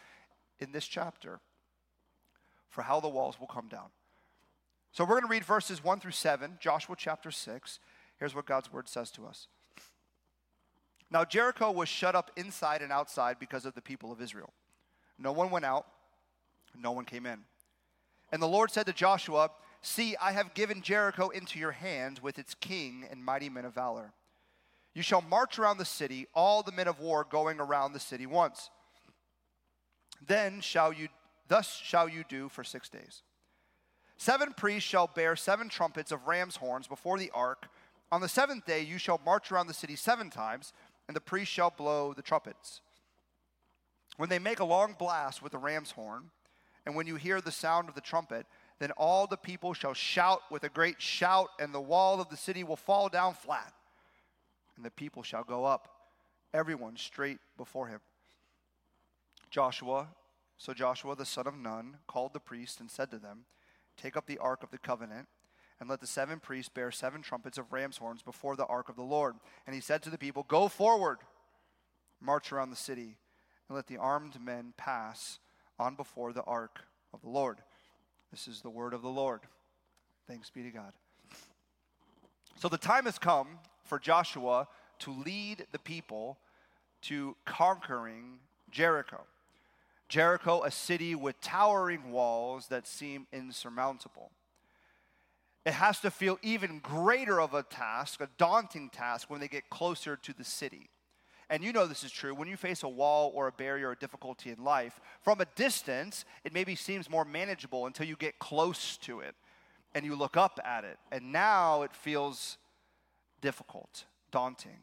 in 0.60 0.72
this 0.72 0.88
chapter 0.88 1.40
for 2.70 2.84
how 2.84 3.00
the 3.00 3.10
walls 3.10 3.40
will 3.40 3.48
come 3.48 3.68
down. 3.68 3.90
So 4.92 5.04
we're 5.04 5.20
going 5.20 5.24
to 5.24 5.30
read 5.30 5.44
verses 5.44 5.84
1 5.84 6.00
through 6.00 6.12
7, 6.12 6.58
Joshua 6.60 6.96
chapter 6.98 7.32
6. 7.32 7.80
Here's 8.18 8.36
what 8.36 8.46
God's 8.46 8.72
word 8.72 8.88
says 8.88 9.12
to 9.12 9.26
us. 9.26 9.48
Now, 11.12 11.26
Jericho 11.26 11.72
was 11.72 11.90
shut 11.90 12.16
up 12.16 12.32
inside 12.36 12.82
and 12.82 12.92
outside 12.92 13.38
because 13.40 13.66
of 13.66 13.74
the 13.74 13.82
people 13.82 14.12
of 14.12 14.22
Israel. 14.22 14.54
No 15.20 15.32
one 15.32 15.52
went 15.52 15.66
out, 15.66 15.86
no 16.76 16.92
one 16.92 17.06
came 17.06 17.26
in. 17.26 17.40
And 18.32 18.42
the 18.42 18.48
Lord 18.48 18.72
said 18.72 18.86
to 18.86 18.94
Joshua, 18.94 19.52
See, 19.82 20.16
I 20.18 20.34
have 20.34 20.54
given 20.54 20.82
Jericho 20.82 21.30
into 21.30 21.60
your 21.60 21.72
hands 21.72 22.22
with 22.22 22.38
its 22.38 22.54
king 22.54 23.06
and 23.10 23.24
mighty 23.24 23.50
men 23.50 23.66
of 23.66 23.74
valor. 23.74 24.14
You 24.94 25.02
shall 25.02 25.22
march 25.22 25.58
around 25.58 25.78
the 25.78 25.86
city, 25.86 26.28
all 26.34 26.64
the 26.64 26.72
men 26.72 26.88
of 26.88 27.00
war 27.00 27.26
going 27.30 27.60
around 27.60 27.94
the 27.94 28.00
city 28.00 28.26
once. 28.26 28.70
Then 30.26 30.60
shall 30.60 30.92
you, 30.92 31.08
thus 31.48 31.78
shall 31.78 32.10
you 32.10 32.24
do 32.28 32.50
for 32.50 32.64
six 32.64 32.90
days. 32.90 33.24
Seven 34.18 34.54
priests 34.54 34.90
shall 34.90 35.08
bear 35.08 35.38
seven 35.38 35.70
trumpets 35.70 36.12
of 36.12 36.28
ram's 36.28 36.58
horns 36.58 36.88
before 36.88 37.18
the 37.18 37.32
ark. 37.34 37.70
On 38.12 38.20
the 38.20 38.28
seventh 38.28 38.66
day 38.66 38.82
you 38.82 38.98
shall 38.98 39.22
march 39.24 39.52
around 39.52 39.68
the 39.68 39.74
city 39.74 39.96
seven 39.96 40.30
times, 40.30 40.74
and 41.08 41.16
the 41.16 41.22
priests 41.22 41.54
shall 41.54 41.70
blow 41.70 42.14
the 42.14 42.22
trumpets. 42.22 42.82
When 44.18 44.30
they 44.30 44.40
make 44.40 44.60
a 44.60 44.66
long 44.66 44.96
blast 44.98 45.42
with 45.42 45.52
the 45.52 45.58
ram's 45.58 45.92
horn, 45.92 46.32
and 46.86 46.96
when 46.96 47.08
you 47.08 47.16
hear 47.16 47.42
the 47.42 47.52
sound 47.52 47.90
of 47.90 47.96
the 47.96 48.02
trumpet, 48.02 48.46
then 48.80 48.92
all 48.92 49.28
the 49.28 49.38
people 49.38 49.74
shall 49.74 49.94
shout 49.94 50.42
with 50.50 50.64
a 50.64 50.70
great 50.70 51.02
shout, 51.02 51.50
and 51.60 51.74
the 51.74 51.82
wall 51.82 52.22
of 52.22 52.30
the 52.30 52.38
city 52.38 52.64
will 52.64 52.76
fall 52.76 53.10
down 53.10 53.34
flat, 53.34 53.74
and 54.76 54.86
the 54.86 54.92
people 54.92 55.24
shall 55.24 55.44
go 55.44 55.66
up, 55.66 55.90
everyone 56.54 56.98
straight 56.98 57.40
before 57.58 57.88
him. 57.88 58.00
Joshua, 59.50 60.08
so 60.58 60.74
Joshua 60.74 61.16
the 61.16 61.26
son 61.26 61.48
of 61.48 61.58
Nun, 61.58 61.98
called 62.08 62.34
the 62.34 62.40
priests 62.40 62.80
and 62.80 62.90
said 62.90 63.12
to 63.12 63.20
them, 63.20 63.46
Take 63.98 64.16
up 64.16 64.28
the 64.28 64.38
ark 64.38 64.64
of 64.64 64.72
the 64.72 64.78
covenant, 64.78 65.28
and 65.80 65.90
let 65.90 66.02
the 66.02 66.08
seven 66.08 66.40
priests 66.40 66.70
bear 66.74 66.92
seven 66.92 67.22
trumpets 67.22 67.58
of 67.58 67.72
ram's 67.72 67.98
horns 67.98 68.22
before 68.22 68.56
the 68.56 68.66
ark 68.66 68.90
of 68.90 68.96
the 68.96 69.02
Lord. 69.02 69.36
And 69.66 69.74
he 69.74 69.82
said 69.82 70.02
to 70.04 70.10
the 70.10 70.18
people, 70.18 70.44
Go 70.48 70.68
forward, 70.68 71.20
march 72.22 72.52
around 72.52 72.70
the 72.70 72.76
city 72.76 73.18
and 73.70 73.76
let 73.76 73.88
the 73.88 73.98
armed 73.98 74.42
men 74.44 74.74
pass 74.76 75.40
on 75.80 75.96
before 75.96 76.34
the 76.34 76.44
ark 76.44 76.80
of 77.14 77.22
the 77.22 77.30
Lord. 77.30 77.60
This 78.32 78.48
is 78.48 78.62
the 78.62 78.70
word 78.70 78.94
of 78.94 79.02
the 79.02 79.10
Lord. 79.10 79.42
Thanks 80.28 80.50
be 80.50 80.64
to 80.64 80.72
God. 80.72 80.92
So 82.58 82.68
the 82.68 82.78
time 82.78 83.06
has 83.06 83.18
come 83.18 83.48
for 83.86 84.00
Joshua 84.00 84.68
to 85.00 85.12
lead 85.12 85.66
the 85.72 85.80
people 85.80 86.38
to 87.04 87.36
conquering 87.46 88.40
Jericho. 88.70 89.22
Jericho, 90.10 90.64
a 90.64 90.72
city 90.72 91.16
with 91.16 91.40
towering 91.40 92.12
walls 92.12 92.68
that 92.68 92.88
seem 92.88 93.28
insurmountable. 93.32 94.32
It 95.66 95.74
has 95.74 96.00
to 96.02 96.12
feel 96.12 96.40
even 96.42 96.80
greater 96.80 97.40
of 97.40 97.54
a 97.54 97.64
task, 97.64 98.20
a 98.22 98.30
daunting 98.38 98.90
task, 98.90 99.30
when 99.30 99.40
they 99.40 99.48
get 99.48 99.70
closer 99.70 100.16
to 100.16 100.34
the 100.34 100.44
city. 100.44 100.90
And 101.50 101.64
you 101.64 101.74
know 101.74 101.88
this 101.88 102.04
is 102.04 102.12
true. 102.12 102.36
When 102.36 102.48
you 102.48 102.58
face 102.58 102.84
a 102.84 102.88
wall 102.88 103.32
or 103.34 103.48
a 103.48 103.52
barrier 103.52 103.90
or 103.90 103.96
difficulty 103.96 104.52
in 104.52 104.64
life, 104.64 105.00
from 105.22 105.42
a 105.42 105.46
distance, 105.56 106.26
it 106.44 106.54
maybe 106.54 106.76
seems 106.76 107.10
more 107.10 107.26
manageable 107.26 107.88
until 107.88 108.06
you 108.06 108.16
get 108.16 108.38
close 108.38 108.98
to 108.98 109.22
it 109.22 109.36
and 109.96 110.06
you 110.06 110.16
look 110.16 110.38
up 110.38 110.60
at 110.64 110.84
it. 110.84 110.98
And 111.12 111.32
now 111.32 111.82
it 111.82 111.94
feels 111.94 112.58
difficult, 113.42 114.06
daunting. 114.32 114.78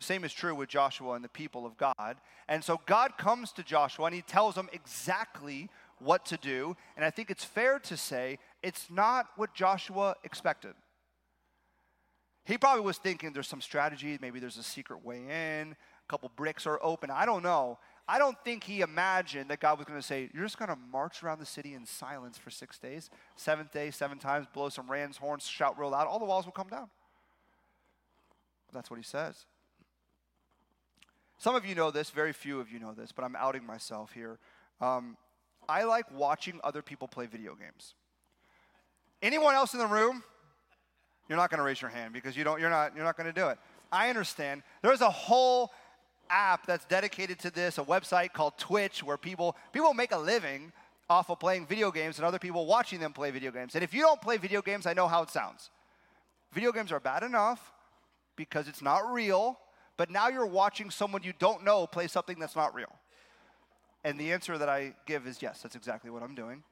Same 0.00 0.24
is 0.24 0.32
true 0.32 0.54
with 0.54 0.68
Joshua 0.68 1.12
and 1.12 1.24
the 1.24 1.28
people 1.28 1.66
of 1.66 1.76
God. 1.76 2.16
And 2.48 2.62
so 2.62 2.80
God 2.86 3.16
comes 3.16 3.52
to 3.52 3.62
Joshua 3.62 4.06
and 4.06 4.14
he 4.14 4.22
tells 4.22 4.56
him 4.56 4.68
exactly 4.72 5.68
what 5.98 6.26
to 6.26 6.36
do. 6.36 6.76
And 6.96 7.04
I 7.04 7.10
think 7.10 7.30
it's 7.30 7.44
fair 7.44 7.78
to 7.80 7.96
say 7.96 8.38
it's 8.62 8.90
not 8.90 9.26
what 9.36 9.54
Joshua 9.54 10.16
expected. 10.24 10.74
He 12.44 12.58
probably 12.58 12.82
was 12.82 12.98
thinking 12.98 13.32
there's 13.32 13.48
some 13.48 13.62
strategy, 13.62 14.18
maybe 14.20 14.38
there's 14.38 14.58
a 14.58 14.62
secret 14.62 15.04
way 15.04 15.18
in, 15.18 15.72
a 15.72 16.08
couple 16.08 16.30
bricks 16.36 16.66
are 16.66 16.78
open. 16.82 17.10
I 17.10 17.24
don't 17.24 17.42
know. 17.42 17.78
I 18.06 18.18
don't 18.18 18.36
think 18.44 18.64
he 18.64 18.82
imagined 18.82 19.48
that 19.48 19.60
God 19.60 19.78
was 19.78 19.86
going 19.86 19.98
to 19.98 20.06
say, 20.06 20.28
You're 20.34 20.44
just 20.44 20.58
going 20.58 20.68
to 20.68 20.76
march 20.76 21.22
around 21.22 21.38
the 21.38 21.46
city 21.46 21.72
in 21.72 21.86
silence 21.86 22.36
for 22.36 22.50
six 22.50 22.78
days. 22.78 23.08
Seventh 23.34 23.72
day, 23.72 23.90
seven 23.90 24.18
times, 24.18 24.46
blow 24.52 24.68
some 24.68 24.90
ram's 24.90 25.16
horns, 25.16 25.46
shout 25.46 25.78
real 25.78 25.90
loud, 25.90 26.06
all 26.06 26.18
the 26.18 26.26
walls 26.26 26.44
will 26.44 26.52
come 26.52 26.68
down. 26.68 26.90
That's 28.74 28.90
what 28.90 28.96
he 28.96 29.04
says. 29.04 29.46
Some 31.38 31.54
of 31.54 31.64
you 31.64 31.74
know 31.74 31.90
this, 31.90 32.10
very 32.10 32.32
few 32.32 32.60
of 32.60 32.70
you 32.70 32.78
know 32.78 32.92
this, 32.92 33.10
but 33.10 33.24
I'm 33.24 33.36
outing 33.36 33.64
myself 33.64 34.12
here. 34.12 34.38
Um, 34.80 35.16
I 35.68 35.84
like 35.84 36.06
watching 36.12 36.60
other 36.62 36.82
people 36.82 37.08
play 37.08 37.26
video 37.26 37.54
games. 37.54 37.94
Anyone 39.22 39.54
else 39.54 39.72
in 39.72 39.78
the 39.78 39.86
room? 39.86 40.22
You're 41.28 41.38
not 41.38 41.50
going 41.50 41.58
to 41.58 41.64
raise 41.64 41.80
your 41.80 41.90
hand 41.90 42.12
because 42.12 42.36
you 42.36 42.44
don't, 42.44 42.60
you're 42.60 42.70
not, 42.70 42.94
you're 42.94 43.04
not 43.04 43.16
going 43.16 43.26
to 43.26 43.32
do 43.32 43.48
it. 43.48 43.58
I 43.90 44.08
understand. 44.08 44.62
There's 44.82 45.00
a 45.00 45.10
whole 45.10 45.72
app 46.28 46.66
that's 46.66 46.84
dedicated 46.86 47.38
to 47.40 47.50
this, 47.50 47.78
a 47.78 47.84
website 47.84 48.32
called 48.32 48.58
Twitch, 48.58 49.02
where 49.02 49.16
people 49.16 49.56
people 49.72 49.94
make 49.94 50.12
a 50.12 50.18
living 50.18 50.72
off 51.08 51.30
of 51.30 51.38
playing 51.38 51.66
video 51.66 51.90
games 51.90 52.18
and 52.18 52.26
other 52.26 52.38
people 52.38 52.66
watching 52.66 52.98
them 52.98 53.12
play 53.12 53.30
video 53.30 53.50
games. 53.50 53.74
And 53.74 53.84
if 53.84 53.92
you 53.92 54.00
don't 54.00 54.20
play 54.20 54.36
video 54.36 54.62
games, 54.62 54.86
I 54.86 54.94
know 54.94 55.06
how 55.06 55.22
it 55.22 55.30
sounds. 55.30 55.70
Video 56.52 56.72
games 56.72 56.92
are 56.92 57.00
bad 57.00 57.22
enough 57.22 57.72
because 58.36 58.68
it's 58.68 58.82
not 58.82 59.12
real, 59.12 59.58
but 59.96 60.10
now 60.10 60.28
you're 60.28 60.46
watching 60.46 60.90
someone 60.90 61.22
you 61.22 61.32
don't 61.38 61.64
know 61.64 61.86
play 61.86 62.06
something 62.06 62.38
that's 62.38 62.56
not 62.56 62.74
real. 62.74 62.92
And 64.02 64.18
the 64.18 64.32
answer 64.32 64.58
that 64.58 64.68
I 64.68 64.94
give 65.06 65.26
is 65.26 65.40
yes, 65.42 65.62
that's 65.62 65.76
exactly 65.76 66.10
what 66.10 66.22
I'm 66.22 66.34
doing. 66.34 66.62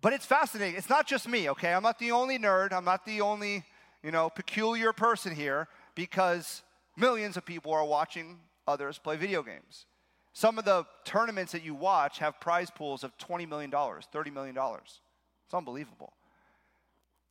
But 0.00 0.12
it's 0.12 0.26
fascinating. 0.26 0.76
It's 0.76 0.88
not 0.88 1.06
just 1.06 1.28
me, 1.28 1.50
okay? 1.50 1.72
I'm 1.72 1.82
not 1.82 1.98
the 1.98 2.12
only 2.12 2.38
nerd. 2.38 2.72
I'm 2.72 2.84
not 2.84 3.04
the 3.04 3.20
only, 3.20 3.64
you 4.02 4.10
know, 4.10 4.30
peculiar 4.30 4.92
person 4.92 5.34
here 5.34 5.68
because 5.94 6.62
millions 6.96 7.36
of 7.36 7.44
people 7.44 7.72
are 7.72 7.84
watching 7.84 8.38
others 8.66 8.98
play 8.98 9.16
video 9.16 9.42
games. 9.42 9.86
Some 10.32 10.56
of 10.58 10.64
the 10.64 10.86
tournaments 11.04 11.50
that 11.52 11.64
you 11.64 11.74
watch 11.74 12.18
have 12.20 12.38
prize 12.38 12.70
pools 12.70 13.02
of 13.02 13.16
$20 13.18 13.48
million, 13.48 13.72
$30 13.72 14.32
million. 14.32 14.56
It's 14.56 15.54
unbelievable. 15.54 16.12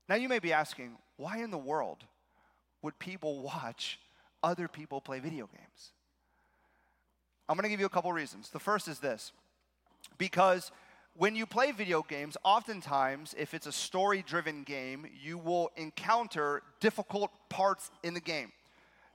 Now 0.09 0.15
you 0.15 0.27
may 0.27 0.39
be 0.39 0.51
asking, 0.51 0.97
why 1.15 1.37
in 1.37 1.51
the 1.51 1.57
world 1.57 2.03
would 2.81 2.99
people 2.99 3.41
watch 3.41 3.99
other 4.43 4.67
people 4.67 4.99
play 4.99 5.19
video 5.19 5.47
games? 5.47 5.91
I'm 7.47 7.55
going 7.55 7.63
to 7.63 7.69
give 7.69 7.79
you 7.79 7.85
a 7.85 7.89
couple 7.89 8.11
reasons. 8.11 8.49
The 8.49 8.59
first 8.59 8.89
is 8.89 8.99
this 8.99 9.31
because 10.17 10.71
when 11.17 11.35
you 11.35 11.47
play 11.47 11.71
video 11.71 12.03
games, 12.03 12.37
oftentimes, 12.43 13.33
if 13.37 13.53
it's 13.53 13.65
a 13.65 13.71
story 13.71 14.23
driven 14.25 14.63
game, 14.63 15.07
you 15.21 15.37
will 15.37 15.71
encounter 15.75 16.61
difficult 16.79 17.31
parts 17.49 17.89
in 18.03 18.13
the 18.13 18.19
game. 18.19 18.51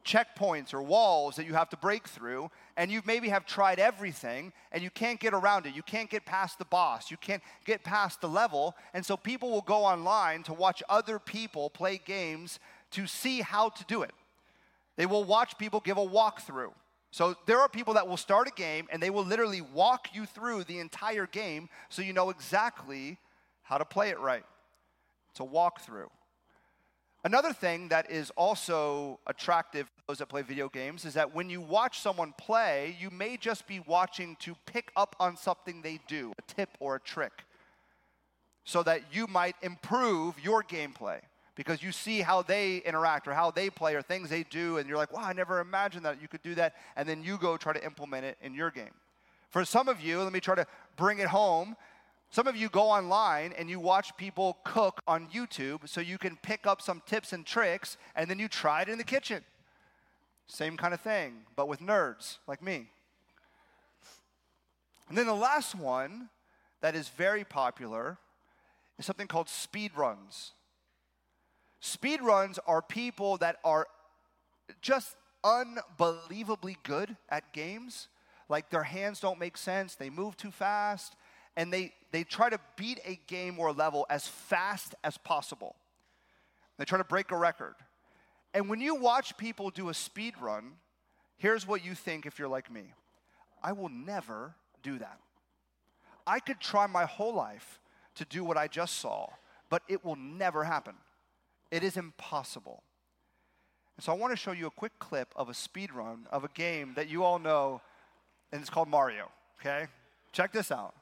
Checkpoints 0.04 0.74
or 0.74 0.82
walls 0.82 1.36
that 1.36 1.46
you 1.46 1.54
have 1.54 1.70
to 1.70 1.76
break 1.76 2.08
through, 2.08 2.50
and 2.76 2.90
you 2.90 3.02
maybe 3.06 3.28
have 3.28 3.46
tried 3.46 3.78
everything 3.78 4.52
and 4.72 4.82
you 4.82 4.90
can't 4.90 5.20
get 5.20 5.32
around 5.32 5.64
it. 5.64 5.76
You 5.76 5.82
can't 5.84 6.10
get 6.10 6.24
past 6.24 6.58
the 6.58 6.64
boss. 6.64 7.08
You 7.08 7.16
can't 7.18 7.42
get 7.64 7.84
past 7.84 8.20
the 8.20 8.28
level. 8.28 8.74
And 8.94 9.06
so 9.06 9.16
people 9.16 9.50
will 9.50 9.60
go 9.60 9.84
online 9.84 10.42
to 10.44 10.52
watch 10.52 10.82
other 10.88 11.20
people 11.20 11.70
play 11.70 12.00
games 12.04 12.58
to 12.92 13.06
see 13.06 13.42
how 13.42 13.68
to 13.68 13.84
do 13.84 14.02
it. 14.02 14.10
They 14.96 15.06
will 15.06 15.22
watch 15.22 15.56
people 15.56 15.78
give 15.78 15.98
a 15.98 16.06
walkthrough. 16.06 16.72
So 17.12 17.36
there 17.44 17.60
are 17.60 17.68
people 17.68 17.94
that 17.94 18.08
will 18.08 18.16
start 18.16 18.48
a 18.48 18.50
game 18.50 18.88
and 18.90 19.00
they 19.00 19.10
will 19.10 19.24
literally 19.24 19.60
walk 19.60 20.08
you 20.14 20.24
through 20.24 20.64
the 20.64 20.78
entire 20.78 21.26
game 21.26 21.68
so 21.90 22.00
you 22.00 22.14
know 22.14 22.30
exactly 22.30 23.18
how 23.62 23.76
to 23.76 23.84
play 23.84 24.08
it 24.08 24.18
right. 24.18 24.44
It's 25.30 25.40
a 25.40 25.44
walkthrough. 25.44 26.08
Another 27.22 27.52
thing 27.52 27.88
that 27.88 28.10
is 28.10 28.30
also 28.30 29.20
attractive 29.26 29.86
to 29.86 30.02
those 30.08 30.18
that 30.18 30.30
play 30.30 30.40
video 30.40 30.70
games 30.70 31.04
is 31.04 31.12
that 31.12 31.34
when 31.34 31.50
you 31.50 31.60
watch 31.60 32.00
someone 32.00 32.32
play, 32.38 32.96
you 32.98 33.10
may 33.10 33.36
just 33.36 33.66
be 33.66 33.80
watching 33.86 34.34
to 34.40 34.56
pick 34.64 34.90
up 34.96 35.14
on 35.20 35.36
something 35.36 35.82
they 35.82 36.00
do, 36.08 36.32
a 36.38 36.52
tip 36.52 36.70
or 36.80 36.96
a 36.96 37.00
trick, 37.00 37.44
so 38.64 38.82
that 38.82 39.02
you 39.12 39.26
might 39.26 39.54
improve 39.62 40.42
your 40.42 40.62
gameplay 40.62 41.20
because 41.54 41.82
you 41.82 41.92
see 41.92 42.20
how 42.20 42.42
they 42.42 42.78
interact 42.78 43.28
or 43.28 43.34
how 43.34 43.50
they 43.50 43.68
play 43.68 43.94
or 43.94 44.02
things 44.02 44.30
they 44.30 44.44
do, 44.44 44.78
and 44.78 44.88
you're 44.88 44.96
like, 44.96 45.12
wow, 45.12 45.22
I 45.22 45.32
never 45.32 45.60
imagined 45.60 46.04
that 46.04 46.20
you 46.20 46.28
could 46.28 46.42
do 46.42 46.54
that. 46.54 46.74
And 46.96 47.08
then 47.08 47.22
you 47.22 47.36
go 47.36 47.56
try 47.56 47.72
to 47.72 47.84
implement 47.84 48.24
it 48.24 48.38
in 48.42 48.54
your 48.54 48.70
game. 48.70 48.94
For 49.50 49.64
some 49.64 49.88
of 49.88 50.00
you, 50.00 50.20
let 50.22 50.32
me 50.32 50.40
try 50.40 50.54
to 50.54 50.66
bring 50.96 51.18
it 51.18 51.28
home. 51.28 51.76
Some 52.30 52.46
of 52.46 52.56
you 52.56 52.70
go 52.70 52.84
online 52.84 53.52
and 53.58 53.68
you 53.68 53.78
watch 53.78 54.16
people 54.16 54.56
cook 54.64 55.02
on 55.06 55.28
YouTube 55.28 55.86
so 55.86 56.00
you 56.00 56.16
can 56.16 56.38
pick 56.42 56.66
up 56.66 56.80
some 56.80 57.02
tips 57.04 57.34
and 57.34 57.44
tricks 57.44 57.98
and 58.16 58.30
then 58.30 58.38
you 58.38 58.48
try 58.48 58.80
it 58.80 58.88
in 58.88 58.96
the 58.96 59.04
kitchen. 59.04 59.44
Same 60.46 60.78
kind 60.78 60.94
of 60.94 61.00
thing, 61.00 61.44
but 61.54 61.68
with 61.68 61.80
nerds 61.80 62.38
like 62.46 62.62
me. 62.62 62.88
And 65.10 65.18
then 65.18 65.26
the 65.26 65.34
last 65.34 65.74
one 65.74 66.30
that 66.80 66.96
is 66.96 67.10
very 67.10 67.44
popular 67.44 68.16
is 68.98 69.04
something 69.04 69.26
called 69.26 69.50
speed 69.50 69.92
runs. 69.94 70.52
Speed 71.82 72.22
runs 72.22 72.60
are 72.64 72.80
people 72.80 73.38
that 73.38 73.56
are 73.64 73.88
just 74.80 75.16
unbelievably 75.42 76.76
good 76.84 77.16
at 77.28 77.52
games. 77.52 78.06
Like 78.48 78.70
their 78.70 78.84
hands 78.84 79.18
don't 79.18 79.40
make 79.40 79.56
sense, 79.56 79.96
they 79.96 80.08
move 80.08 80.36
too 80.36 80.52
fast, 80.52 81.16
and 81.56 81.72
they, 81.72 81.92
they 82.12 82.22
try 82.22 82.48
to 82.50 82.60
beat 82.76 83.00
a 83.04 83.18
game 83.26 83.58
or 83.58 83.66
a 83.66 83.72
level 83.72 84.06
as 84.08 84.28
fast 84.28 84.94
as 85.02 85.18
possible. 85.18 85.74
They 86.78 86.84
try 86.84 86.98
to 86.98 87.04
break 87.04 87.32
a 87.32 87.36
record. 87.36 87.74
And 88.54 88.68
when 88.68 88.80
you 88.80 88.94
watch 88.94 89.36
people 89.36 89.70
do 89.70 89.88
a 89.88 89.94
speed 89.94 90.34
run, 90.40 90.74
here's 91.36 91.66
what 91.66 91.84
you 91.84 91.96
think 91.96 92.26
if 92.26 92.38
you're 92.38 92.46
like 92.46 92.70
me 92.70 92.92
I 93.60 93.72
will 93.72 93.88
never 93.88 94.54
do 94.84 95.00
that. 95.00 95.18
I 96.28 96.38
could 96.38 96.60
try 96.60 96.86
my 96.86 97.06
whole 97.06 97.34
life 97.34 97.80
to 98.14 98.24
do 98.24 98.44
what 98.44 98.56
I 98.56 98.68
just 98.68 99.00
saw, 99.00 99.30
but 99.68 99.82
it 99.88 100.04
will 100.04 100.14
never 100.14 100.62
happen. 100.62 100.94
It 101.72 101.82
is 101.82 101.96
impossible. 101.96 102.82
And 103.96 104.04
so 104.04 104.12
I 104.12 104.14
want 104.14 104.30
to 104.30 104.36
show 104.36 104.52
you 104.52 104.66
a 104.66 104.70
quick 104.70 104.92
clip 104.98 105.32
of 105.34 105.48
a 105.48 105.54
speed 105.54 105.90
run 105.90 106.26
of 106.30 106.44
a 106.44 106.48
game 106.48 106.92
that 106.96 107.08
you 107.08 107.24
all 107.24 107.38
know, 107.38 107.80
and 108.52 108.60
it's 108.60 108.68
called 108.68 108.88
Mario. 108.88 109.30
Okay? 109.58 109.86
Check 110.32 110.52
this 110.52 110.70
out. 110.70 110.94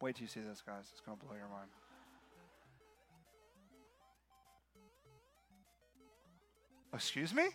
Wait 0.00 0.14
till 0.14 0.22
you 0.22 0.28
see 0.28 0.38
this, 0.38 0.62
guys. 0.64 0.84
It's 0.92 1.00
going 1.00 1.18
to 1.18 1.24
blow 1.26 1.34
your 1.34 1.48
mind. 1.48 1.68
Excuse 6.94 7.34
me? 7.34 7.48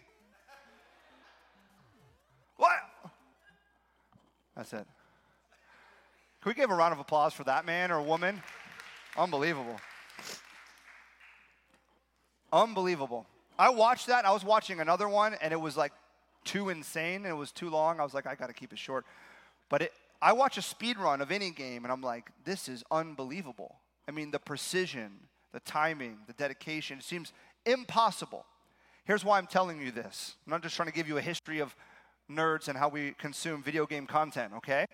What? 2.57 2.73
That's 4.57 4.73
it. 4.73 4.85
Can 6.43 6.49
we 6.49 6.55
give 6.55 6.71
a 6.71 6.75
round 6.75 6.91
of 6.91 6.99
applause 6.99 7.33
for 7.33 7.45
that 7.45 7.65
man 7.65 7.89
or 7.89 8.01
woman? 8.01 8.43
Unbelievable. 9.15 9.79
Unbelievable. 12.51 13.25
I 13.57 13.69
watched 13.69 14.07
that. 14.07 14.25
I 14.25 14.31
was 14.31 14.43
watching 14.43 14.81
another 14.81 15.07
one, 15.07 15.35
and 15.35 15.53
it 15.53 15.61
was 15.61 15.77
like 15.77 15.93
too 16.43 16.67
insane. 16.67 17.25
It 17.25 17.31
was 17.31 17.53
too 17.53 17.69
long. 17.69 18.01
I 18.01 18.03
was 18.03 18.13
like, 18.13 18.27
I 18.27 18.35
got 18.35 18.47
to 18.47 18.53
keep 18.53 18.73
it 18.73 18.77
short. 18.77 19.05
But 19.69 19.83
it, 19.83 19.93
I 20.21 20.33
watch 20.33 20.57
a 20.57 20.61
speed 20.61 20.97
run 20.97 21.21
of 21.21 21.31
any 21.31 21.49
game, 21.49 21.85
and 21.85 21.93
I'm 21.93 22.01
like, 22.01 22.29
this 22.43 22.67
is 22.67 22.83
unbelievable. 22.91 23.77
I 24.09 24.11
mean, 24.11 24.31
the 24.31 24.39
precision, 24.39 25.11
the 25.53 25.61
timing, 25.61 26.17
the 26.27 26.33
dedication, 26.33 26.97
it 26.97 27.05
seems 27.05 27.31
impossible. 27.65 28.45
Here's 29.05 29.23
why 29.23 29.37
I'm 29.37 29.47
telling 29.47 29.79
you 29.79 29.91
this. 29.91 30.35
I'm 30.45 30.51
not 30.51 30.61
just 30.61 30.75
trying 30.75 30.89
to 30.89 30.93
give 30.93 31.07
you 31.07 31.17
a 31.17 31.21
history 31.21 31.61
of 31.61 31.73
nerds 32.29 32.67
and 32.67 32.77
how 32.77 32.89
we 32.89 33.11
consume 33.17 33.63
video 33.63 33.85
game 33.85 34.05
content, 34.05 34.51
okay? 34.57 34.87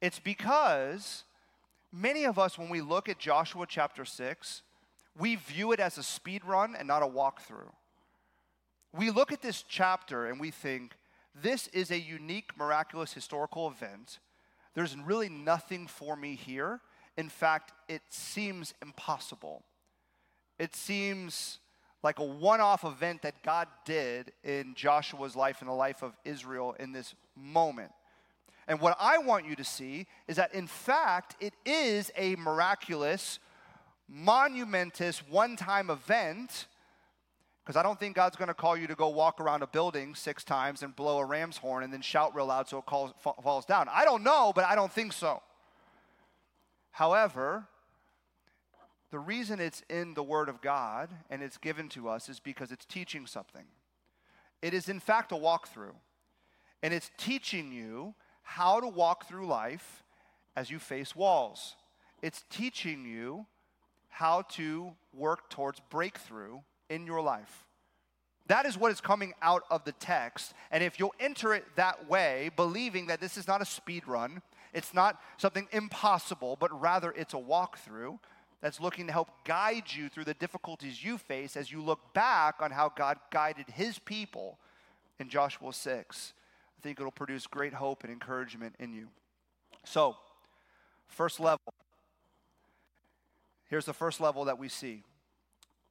It's 0.00 0.18
because 0.18 1.24
many 1.92 2.24
of 2.24 2.38
us, 2.38 2.58
when 2.58 2.68
we 2.68 2.80
look 2.80 3.08
at 3.08 3.18
Joshua 3.18 3.66
chapter 3.68 4.04
6, 4.04 4.62
we 5.18 5.34
view 5.34 5.72
it 5.72 5.80
as 5.80 5.98
a 5.98 6.02
speed 6.02 6.44
run 6.44 6.76
and 6.76 6.86
not 6.86 7.02
a 7.02 7.06
walkthrough. 7.06 7.72
We 8.96 9.10
look 9.10 9.32
at 9.32 9.42
this 9.42 9.64
chapter 9.68 10.26
and 10.26 10.40
we 10.40 10.50
think, 10.50 10.94
this 11.34 11.68
is 11.68 11.90
a 11.90 11.98
unique, 11.98 12.56
miraculous 12.56 13.12
historical 13.12 13.68
event. 13.68 14.18
There's 14.74 14.96
really 14.96 15.28
nothing 15.28 15.86
for 15.86 16.16
me 16.16 16.34
here. 16.34 16.80
In 17.16 17.28
fact, 17.28 17.72
it 17.88 18.02
seems 18.10 18.74
impossible. 18.80 19.62
It 20.58 20.74
seems 20.74 21.58
like 22.02 22.18
a 22.20 22.24
one 22.24 22.60
off 22.60 22.84
event 22.84 23.22
that 23.22 23.42
God 23.42 23.66
did 23.84 24.32
in 24.44 24.74
Joshua's 24.74 25.34
life 25.34 25.60
and 25.60 25.68
the 25.68 25.74
life 25.74 26.02
of 26.02 26.16
Israel 26.24 26.76
in 26.78 26.92
this 26.92 27.14
moment. 27.36 27.90
And 28.68 28.80
what 28.80 28.96
I 29.00 29.16
want 29.16 29.46
you 29.46 29.56
to 29.56 29.64
see 29.64 30.06
is 30.28 30.36
that, 30.36 30.54
in 30.54 30.66
fact, 30.66 31.36
it 31.40 31.54
is 31.64 32.12
a 32.16 32.36
miraculous, 32.36 33.38
monumentous, 34.06 35.26
one 35.26 35.56
time 35.56 35.88
event. 35.88 36.66
Because 37.64 37.78
I 37.78 37.82
don't 37.82 37.98
think 37.98 38.14
God's 38.14 38.36
going 38.36 38.48
to 38.48 38.54
call 38.54 38.76
you 38.76 38.86
to 38.86 38.94
go 38.94 39.08
walk 39.08 39.40
around 39.40 39.62
a 39.62 39.66
building 39.66 40.14
six 40.14 40.44
times 40.44 40.82
and 40.82 40.94
blow 40.94 41.18
a 41.18 41.24
ram's 41.24 41.56
horn 41.56 41.82
and 41.82 41.92
then 41.92 42.02
shout 42.02 42.34
real 42.34 42.46
loud 42.46 42.68
so 42.68 42.78
it 42.78 42.86
calls, 42.86 43.12
falls 43.42 43.64
down. 43.64 43.88
I 43.90 44.04
don't 44.04 44.22
know, 44.22 44.52
but 44.54 44.64
I 44.64 44.74
don't 44.74 44.92
think 44.92 45.14
so. 45.14 45.42
However, 46.90 47.66
the 49.10 49.18
reason 49.18 49.60
it's 49.60 49.82
in 49.88 50.12
the 50.12 50.22
Word 50.22 50.50
of 50.50 50.60
God 50.60 51.08
and 51.30 51.42
it's 51.42 51.56
given 51.56 51.88
to 51.90 52.08
us 52.08 52.28
is 52.28 52.38
because 52.38 52.70
it's 52.70 52.84
teaching 52.84 53.26
something. 53.26 53.64
It 54.60 54.74
is, 54.74 54.90
in 54.90 55.00
fact, 55.00 55.32
a 55.32 55.36
walkthrough. 55.36 55.94
And 56.82 56.92
it's 56.92 57.10
teaching 57.16 57.72
you 57.72 58.14
how 58.48 58.80
to 58.80 58.88
walk 58.88 59.28
through 59.28 59.46
life 59.46 60.02
as 60.56 60.70
you 60.70 60.78
face 60.78 61.14
walls. 61.14 61.76
It's 62.22 62.44
teaching 62.48 63.04
you 63.04 63.44
how 64.08 64.42
to 64.52 64.92
work 65.12 65.50
towards 65.50 65.80
breakthrough 65.90 66.60
in 66.88 67.04
your 67.04 67.20
life. 67.20 67.66
That 68.46 68.64
is 68.64 68.78
what 68.78 68.90
is 68.90 69.02
coming 69.02 69.34
out 69.42 69.64
of 69.70 69.84
the 69.84 69.92
text. 69.92 70.54
And 70.70 70.82
if 70.82 70.98
you'll 70.98 71.14
enter 71.20 71.52
it 71.52 71.66
that 71.76 72.08
way, 72.08 72.50
believing 72.56 73.08
that 73.08 73.20
this 73.20 73.36
is 73.36 73.46
not 73.46 73.60
a 73.60 73.66
speed 73.66 74.08
run, 74.08 74.40
it's 74.72 74.94
not 74.94 75.20
something 75.36 75.68
impossible, 75.70 76.56
but 76.58 76.80
rather 76.80 77.10
it's 77.10 77.34
a 77.34 77.36
walkthrough 77.36 78.18
that's 78.62 78.80
looking 78.80 79.06
to 79.08 79.12
help 79.12 79.28
guide 79.44 79.92
you 79.92 80.08
through 80.08 80.24
the 80.24 80.32
difficulties 80.32 81.04
you 81.04 81.18
face 81.18 81.54
as 81.54 81.70
you 81.70 81.82
look 81.82 82.14
back 82.14 82.56
on 82.60 82.70
how 82.70 82.90
God 82.96 83.18
guided 83.30 83.66
his 83.68 83.98
people 83.98 84.58
in 85.20 85.28
Joshua 85.28 85.74
6. 85.74 86.32
I 86.78 86.80
think 86.80 87.00
it'll 87.00 87.10
produce 87.10 87.46
great 87.46 87.74
hope 87.74 88.04
and 88.04 88.12
encouragement 88.12 88.76
in 88.78 88.92
you. 88.92 89.08
So, 89.84 90.16
first 91.08 91.40
level. 91.40 91.74
Here's 93.68 93.84
the 93.84 93.92
first 93.92 94.20
level 94.20 94.44
that 94.44 94.58
we 94.58 94.68
see 94.68 95.02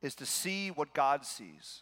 is 0.02 0.16
to 0.16 0.26
see 0.26 0.70
what 0.70 0.94
God 0.94 1.26
sees. 1.26 1.82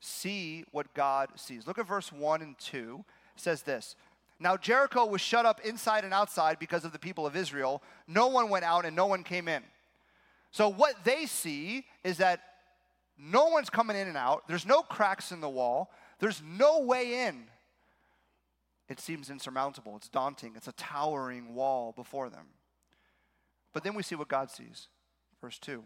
See 0.00 0.64
what 0.70 0.92
God 0.94 1.28
sees. 1.36 1.66
Look 1.66 1.78
at 1.78 1.86
verse 1.86 2.10
1 2.10 2.42
and 2.42 2.58
2. 2.58 3.04
It 3.34 3.40
says 3.40 3.62
this 3.62 3.96
Now 4.40 4.56
Jericho 4.56 5.04
was 5.04 5.20
shut 5.20 5.44
up 5.44 5.60
inside 5.60 6.04
and 6.04 6.14
outside 6.14 6.58
because 6.58 6.86
of 6.86 6.92
the 6.92 6.98
people 6.98 7.26
of 7.26 7.36
Israel. 7.36 7.82
No 8.06 8.28
one 8.28 8.48
went 8.48 8.64
out 8.64 8.86
and 8.86 8.96
no 8.96 9.06
one 9.06 9.24
came 9.24 9.46
in. 9.46 9.62
So, 10.52 10.70
what 10.70 11.04
they 11.04 11.26
see 11.26 11.84
is 12.02 12.16
that 12.16 12.40
no 13.18 13.48
one's 13.48 13.68
coming 13.68 13.96
in 13.96 14.08
and 14.08 14.16
out, 14.16 14.48
there's 14.48 14.66
no 14.66 14.80
cracks 14.80 15.32
in 15.32 15.42
the 15.42 15.48
wall, 15.50 15.90
there's 16.18 16.42
no 16.42 16.80
way 16.80 17.26
in 17.26 17.44
it 18.88 19.00
seems 19.00 19.30
insurmountable. 19.30 19.96
It's 19.96 20.08
daunting. 20.08 20.52
It's 20.56 20.68
a 20.68 20.72
towering 20.72 21.54
wall 21.54 21.92
before 21.92 22.30
them. 22.30 22.46
But 23.72 23.84
then 23.84 23.94
we 23.94 24.02
see 24.02 24.14
what 24.14 24.28
God 24.28 24.50
sees. 24.50 24.88
Verse 25.40 25.58
2. 25.58 25.82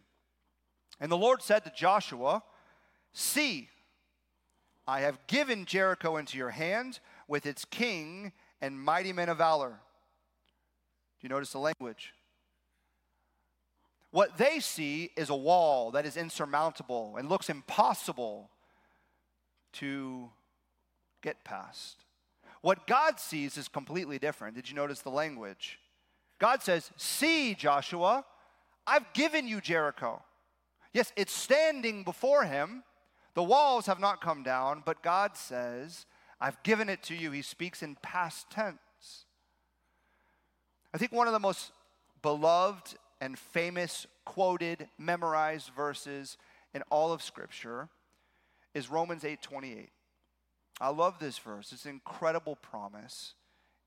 And 1.00 1.10
the 1.10 1.16
Lord 1.16 1.42
said 1.42 1.64
to 1.64 1.72
Joshua, 1.74 2.42
See, 3.12 3.68
I 4.86 5.00
have 5.00 5.26
given 5.26 5.64
Jericho 5.64 6.16
into 6.16 6.36
your 6.36 6.50
hand 6.50 7.00
with 7.26 7.46
its 7.46 7.64
king 7.64 8.32
and 8.60 8.80
mighty 8.80 9.12
men 9.12 9.28
of 9.28 9.38
valor. 9.38 9.70
Do 11.20 11.26
you 11.26 11.28
notice 11.28 11.52
the 11.52 11.58
language? 11.58 12.12
What 14.10 14.36
they 14.36 14.60
see 14.60 15.10
is 15.16 15.30
a 15.30 15.36
wall 15.36 15.92
that 15.92 16.04
is 16.04 16.16
insurmountable 16.16 17.16
and 17.16 17.28
looks 17.28 17.48
impossible 17.48 18.50
to 19.74 20.30
get 21.22 21.44
past. 21.44 22.04
What 22.62 22.86
God 22.86 23.18
sees 23.18 23.56
is 23.56 23.68
completely 23.68 24.18
different. 24.18 24.54
Did 24.54 24.68
you 24.68 24.76
notice 24.76 25.00
the 25.00 25.10
language? 25.10 25.78
God 26.38 26.62
says, 26.62 26.90
See, 26.96 27.54
Joshua, 27.54 28.24
I've 28.86 29.12
given 29.12 29.46
you 29.46 29.60
Jericho. 29.60 30.22
Yes, 30.92 31.12
it's 31.16 31.32
standing 31.32 32.02
before 32.02 32.44
him. 32.44 32.82
The 33.34 33.42
walls 33.42 33.86
have 33.86 34.00
not 34.00 34.20
come 34.20 34.42
down, 34.42 34.82
but 34.84 35.02
God 35.02 35.36
says, 35.36 36.06
I've 36.40 36.62
given 36.62 36.88
it 36.88 37.02
to 37.04 37.14
you. 37.14 37.30
He 37.30 37.42
speaks 37.42 37.82
in 37.82 37.96
past 38.02 38.50
tense. 38.50 39.24
I 40.92 40.98
think 40.98 41.12
one 41.12 41.28
of 41.28 41.32
the 41.32 41.38
most 41.38 41.70
beloved 42.22 42.96
and 43.20 43.38
famous, 43.38 44.06
quoted, 44.24 44.88
memorized 44.98 45.70
verses 45.76 46.36
in 46.74 46.82
all 46.90 47.12
of 47.12 47.22
Scripture 47.22 47.88
is 48.74 48.90
Romans 48.90 49.24
8 49.24 49.40
28. 49.40 49.90
I 50.80 50.88
love 50.88 51.18
this 51.18 51.38
verse. 51.38 51.72
It's 51.72 51.84
an 51.84 51.92
incredible 51.92 52.56
promise. 52.56 53.34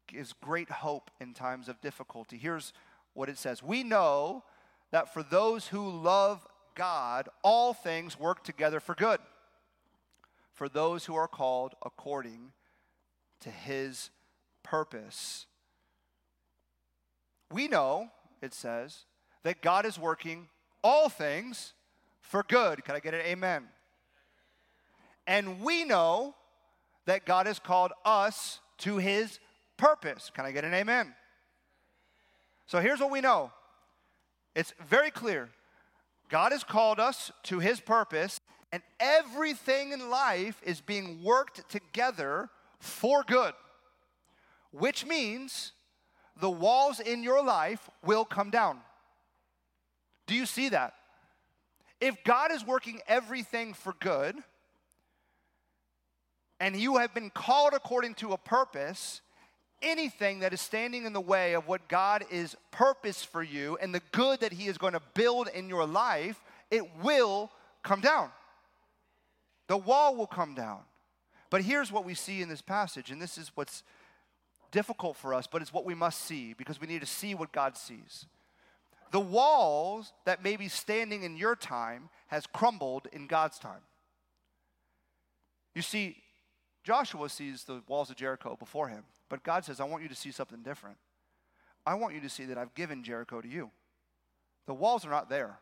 Gives 0.07 0.33
great 0.33 0.69
hope 0.69 1.09
in 1.19 1.33
times 1.33 1.67
of 1.67 1.81
difficulty. 1.81 2.37
Here's 2.37 2.73
what 3.13 3.29
it 3.29 3.37
says 3.37 3.63
We 3.63 3.83
know 3.83 4.43
that 4.91 5.13
for 5.13 5.23
those 5.23 5.67
who 5.67 5.89
love 5.89 6.45
God, 6.75 7.29
all 7.43 7.73
things 7.73 8.19
work 8.19 8.43
together 8.43 8.79
for 8.79 8.95
good. 8.95 9.19
For 10.53 10.69
those 10.69 11.05
who 11.05 11.15
are 11.15 11.27
called 11.27 11.73
according 11.83 12.51
to 13.39 13.49
his 13.49 14.11
purpose. 14.61 15.47
We 17.51 17.67
know, 17.67 18.09
it 18.41 18.53
says, 18.53 19.05
that 19.43 19.61
God 19.61 19.85
is 19.85 19.99
working 19.99 20.47
all 20.83 21.09
things 21.09 21.73
for 22.21 22.43
good. 22.43 22.83
Can 22.83 22.95
I 22.95 22.99
get 22.99 23.13
an 23.13 23.21
amen? 23.21 23.65
And 25.27 25.61
we 25.61 25.83
know 25.85 26.35
that 27.05 27.25
God 27.25 27.47
has 27.47 27.59
called 27.59 27.91
us 28.05 28.59
to 28.79 28.97
his 28.97 29.39
purpose. 29.77 30.31
Can 30.33 30.45
I 30.45 30.51
get 30.51 30.63
an 30.63 30.73
amen? 30.73 31.13
So 32.65 32.79
here's 32.79 32.99
what 32.99 33.11
we 33.11 33.21
know 33.21 33.51
it's 34.55 34.73
very 34.87 35.11
clear. 35.11 35.49
God 36.29 36.51
has 36.51 36.63
called 36.63 36.99
us 36.99 37.31
to 37.43 37.59
his 37.59 37.79
purpose, 37.79 38.39
and 38.71 38.81
everything 38.99 39.91
in 39.91 40.09
life 40.09 40.59
is 40.63 40.81
being 40.81 41.23
worked 41.23 41.69
together 41.69 42.49
for 42.79 43.23
good, 43.23 43.53
which 44.71 45.05
means 45.05 45.73
the 46.39 46.49
walls 46.49 46.99
in 46.99 47.23
your 47.23 47.43
life 47.43 47.89
will 48.03 48.25
come 48.25 48.49
down. 48.49 48.79
Do 50.25 50.35
you 50.35 50.45
see 50.45 50.69
that? 50.69 50.93
If 52.01 52.23
God 52.23 52.51
is 52.51 52.65
working 52.65 52.99
everything 53.07 53.73
for 53.73 53.93
good, 53.99 54.35
and 56.63 56.77
you 56.77 56.95
have 56.95 57.13
been 57.13 57.29
called 57.29 57.73
according 57.73 58.13
to 58.13 58.31
a 58.31 58.37
purpose, 58.37 59.19
anything 59.81 60.39
that 60.39 60.53
is 60.53 60.61
standing 60.61 61.03
in 61.03 61.11
the 61.11 61.19
way 61.19 61.55
of 61.55 61.67
what 61.67 61.89
God 61.89 62.23
is 62.31 62.55
purpose 62.71 63.21
for 63.21 63.43
you 63.43 63.77
and 63.81 63.93
the 63.93 64.01
good 64.13 64.39
that 64.39 64.53
He 64.53 64.67
is 64.67 64.77
going 64.77 64.93
to 64.93 65.01
build 65.13 65.49
in 65.53 65.67
your 65.67 65.85
life, 65.85 66.39
it 66.71 66.85
will 67.01 67.51
come 67.83 67.99
down. 67.99 68.29
The 69.67 69.75
wall 69.75 70.15
will 70.15 70.25
come 70.25 70.55
down. 70.55 70.79
But 71.49 71.63
here's 71.63 71.91
what 71.91 72.05
we 72.05 72.13
see 72.13 72.41
in 72.41 72.47
this 72.47 72.61
passage, 72.61 73.11
and 73.11 73.21
this 73.21 73.37
is 73.37 73.51
what's 73.55 73.83
difficult 74.71 75.17
for 75.17 75.33
us, 75.33 75.47
but 75.47 75.61
it's 75.61 75.73
what 75.73 75.83
we 75.83 75.95
must 75.95 76.21
see 76.21 76.53
because 76.53 76.79
we 76.79 76.87
need 76.87 77.01
to 77.01 77.05
see 77.05 77.35
what 77.35 77.51
God 77.51 77.75
sees. 77.75 78.25
The 79.11 79.19
walls 79.19 80.13
that 80.23 80.41
may 80.41 80.55
be 80.55 80.69
standing 80.69 81.23
in 81.23 81.35
your 81.35 81.57
time 81.57 82.07
has 82.27 82.47
crumbled 82.47 83.09
in 83.11 83.27
God's 83.27 83.59
time. 83.59 83.81
You 85.75 85.81
see, 85.81 86.23
Joshua 86.83 87.29
sees 87.29 87.63
the 87.63 87.81
walls 87.87 88.09
of 88.09 88.17
Jericho 88.17 88.55
before 88.59 88.89
him, 88.89 89.03
but 89.29 89.43
God 89.43 89.63
says, 89.63 89.79
I 89.79 89.85
want 89.85 90.03
you 90.03 90.09
to 90.09 90.15
see 90.15 90.31
something 90.31 90.61
different. 90.61 90.97
I 91.85 91.95
want 91.95 92.13
you 92.13 92.21
to 92.21 92.29
see 92.29 92.45
that 92.45 92.57
I've 92.57 92.73
given 92.75 93.03
Jericho 93.03 93.41
to 93.41 93.47
you. 93.47 93.71
The 94.67 94.73
walls 94.73 95.05
are 95.05 95.09
not 95.09 95.29
there. 95.29 95.59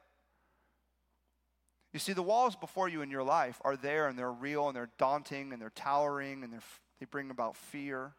You 1.94 2.00
see, 2.00 2.14
the 2.14 2.24
walls 2.24 2.56
before 2.56 2.88
you 2.88 3.02
in 3.02 3.12
your 3.12 3.24
life 3.24 3.60
are 3.64 3.76
there 3.76 4.08
and 4.08 4.18
they're 4.18 4.32
real 4.32 4.68
and 4.68 4.76
they're 4.76 4.92
daunting 4.98 5.52
and 5.52 5.62
they're 5.62 5.72
towering 5.72 6.44
and 6.44 6.54
they're, 6.54 6.64
they 7.00 7.06
bring 7.06 7.30
about 7.30 7.58
fear. 7.58 8.14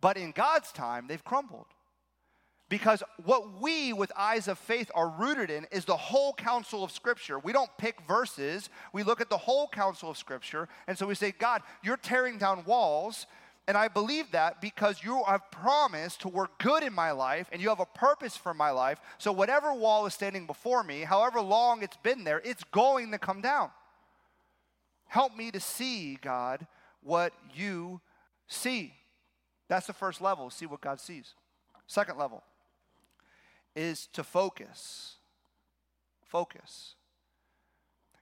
But 0.00 0.16
in 0.16 0.32
God's 0.32 0.72
time, 0.72 1.06
they've 1.06 1.22
crumbled. 1.22 1.66
Because 2.72 3.02
what 3.26 3.60
we, 3.60 3.92
with 3.92 4.10
eyes 4.16 4.48
of 4.48 4.58
faith, 4.58 4.90
are 4.94 5.10
rooted 5.10 5.50
in 5.50 5.66
is 5.70 5.84
the 5.84 5.94
whole 5.94 6.32
counsel 6.32 6.82
of 6.82 6.90
Scripture. 6.90 7.38
We 7.38 7.52
don't 7.52 7.68
pick 7.76 8.00
verses, 8.08 8.70
we 8.94 9.02
look 9.02 9.20
at 9.20 9.28
the 9.28 9.36
whole 9.36 9.68
counsel 9.68 10.08
of 10.08 10.16
Scripture. 10.16 10.70
And 10.86 10.96
so 10.96 11.06
we 11.06 11.14
say, 11.14 11.32
God, 11.32 11.60
you're 11.84 11.98
tearing 11.98 12.38
down 12.38 12.64
walls 12.64 13.26
And 13.68 13.76
I 13.76 13.88
believe 13.88 14.30
that 14.30 14.62
because 14.62 15.04
you 15.04 15.22
have 15.24 15.50
promised 15.50 16.22
to 16.22 16.28
work 16.28 16.58
good 16.58 16.82
in 16.82 16.94
my 16.94 17.10
life 17.10 17.46
and 17.52 17.60
you 17.60 17.68
have 17.68 17.78
a 17.78 17.84
purpose 17.84 18.38
for 18.38 18.54
my 18.54 18.70
life. 18.70 18.98
So, 19.18 19.32
whatever 19.32 19.74
wall 19.74 20.06
is 20.06 20.14
standing 20.14 20.46
before 20.46 20.82
me, 20.82 21.02
however 21.02 21.42
long 21.42 21.82
it's 21.82 21.98
been 21.98 22.24
there, 22.24 22.40
it's 22.42 22.64
going 22.64 23.10
to 23.12 23.18
come 23.18 23.42
down. 23.42 23.70
Help 25.08 25.36
me 25.36 25.50
to 25.50 25.60
see, 25.60 26.18
God, 26.22 26.66
what 27.02 27.34
you 27.54 28.00
see. 28.48 28.94
That's 29.68 29.86
the 29.86 29.92
first 29.92 30.22
level, 30.22 30.48
see 30.48 30.66
what 30.66 30.80
God 30.80 31.00
sees. 31.00 31.34
Second 31.86 32.16
level 32.16 32.42
is 33.74 34.08
to 34.12 34.24
focus. 34.24 35.16
Focus. 36.24 36.94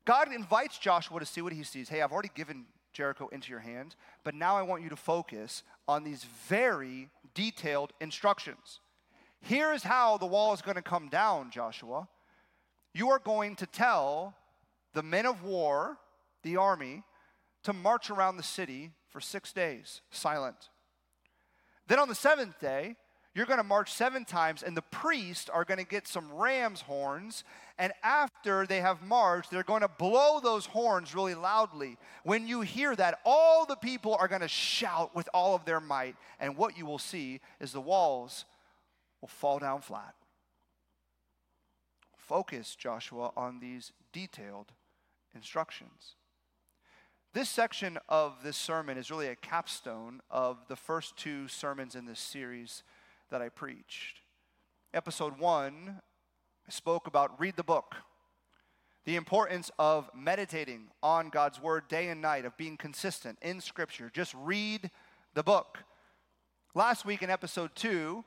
God 0.05 0.33
invites 0.33 0.79
Joshua 0.79 1.21
to 1.21 1.27
see 1.27 1.43
what 1.43 1.53
he 1.53 1.63
sees. 1.63 1.89
Hey, 1.89 2.03
I've 2.03 2.13
already 2.13 2.31
given 2.35 2.65
Jericho 2.93 3.29
into 3.29 3.51
your 3.51 3.61
hand, 3.61 3.95
but 4.25 4.35
now 4.35 4.57
I 4.57 4.63
want 4.63 4.83
you 4.83 4.89
to 4.89 4.97
focus 4.97 5.63
on 5.87 6.03
these 6.05 6.25
very 6.49 7.09
detailed 7.35 7.93
instructions. 8.01 8.81
Here's 9.41 9.83
how 9.83 10.19
the 10.19 10.27
wall 10.27 10.53
is 10.53 10.63
going 10.63 10.77
to 10.77 10.83
come 10.83 11.09
down, 11.09 11.51
Joshua. 11.51 12.09
You 12.93 13.11
are 13.11 13.19
going 13.19 13.57
to 13.57 13.67
tell 13.67 14.35
the 14.93 15.03
men 15.03 15.27
of 15.27 15.45
war, 15.45 15.99
the 16.43 16.57
army, 16.57 17.05
to 17.63 17.73
march 17.73 18.11
around 18.11 18.37
the 18.37 18.43
city 18.43 18.91
for 19.09 19.21
six 19.21 19.53
days, 19.53 20.01
silent. 20.11 20.71
Then 21.87 21.99
on 21.99 22.09
the 22.09 22.15
seventh 22.15 22.59
day, 22.61 22.97
you're 23.35 23.47
going 23.47 23.59
to 23.59 23.65
march 23.65 23.93
seven 23.93 24.25
times, 24.25 24.63
and 24.65 24.77
the 24.77 24.83
priests 24.83 25.49
are 25.49 25.65
going 25.65 25.79
to 25.79 25.87
get 25.87 26.09
some 26.09 26.33
ram's 26.33 26.81
horns. 26.81 27.45
And 27.79 27.93
after 28.03 28.67
they 28.67 28.81
have 28.81 29.03
marched, 29.03 29.51
they're 29.51 29.63
going 29.63 29.83
to 29.83 29.89
blow 29.89 30.41
those 30.41 30.67
horns 30.67 31.15
really 31.15 31.37
loudly. 31.37 31.97
When 32.25 32.49
you 32.49 32.63
hear 32.63 32.97
that, 32.97 33.21
all 33.25 33.67
the 33.67 33.77
people 33.77 34.17
are 34.19 34.27
going 34.27 34.41
to 34.41 34.49
shout 34.49 35.15
with 35.15 35.29
all 35.33 35.55
of 35.55 35.65
their 35.65 35.81
might. 35.81 36.17
And 36.41 36.57
what 36.57 36.77
you 36.77 36.87
will 36.87 36.99
see 36.99 37.41
is 37.61 37.71
the 37.71 37.81
walls 37.81 38.45
will 39.21 39.29
fall 39.29 39.61
down 39.61 39.81
flat. 39.81 40.15
Focus, 42.17 42.75
Joshua, 42.75 43.31
on 43.37 43.61
these 43.61 43.93
detailed 44.13 44.73
instructions. 45.37 46.17
This 47.33 47.49
section 47.49 47.97
of 48.09 48.39
this 48.43 48.57
sermon 48.57 48.99
is 48.99 49.09
really 49.09 49.29
a 49.29 49.37
capstone 49.37 50.21
of 50.33 50.59
the 50.67 50.75
first 50.75 51.17
two 51.17 51.47
sermons 51.47 51.95
in 51.95 52.05
this 52.07 52.19
series 52.19 52.83
that 53.31 53.43
I 53.43 53.49
preached. 53.49 54.21
Episode 54.93 55.39
one, 55.39 56.01
I 56.67 56.71
spoke 56.71 57.07
about 57.07 57.39
read 57.41 57.57
the 57.57 57.63
book, 57.63 57.95
the 59.05 59.17
importance 59.17 59.71
of 59.79 60.11
meditating 60.15 60.89
on 61.03 61.31
God's 61.31 61.61
word 61.61 61.89
day 61.89 62.09
and 62.09 62.21
night, 62.21 62.45
of 62.45 62.57
being 62.57 62.77
consistent 62.77 63.39
in 63.41 63.61
Scripture. 63.61 64.11
Just 64.13 64.35
read 64.35 64.91
the 65.35 65.43
book. 65.43 65.79
Last 66.75 67.05
week 67.05 67.23
in 67.23 67.31
episode 67.31 67.71
two, 67.75 68.25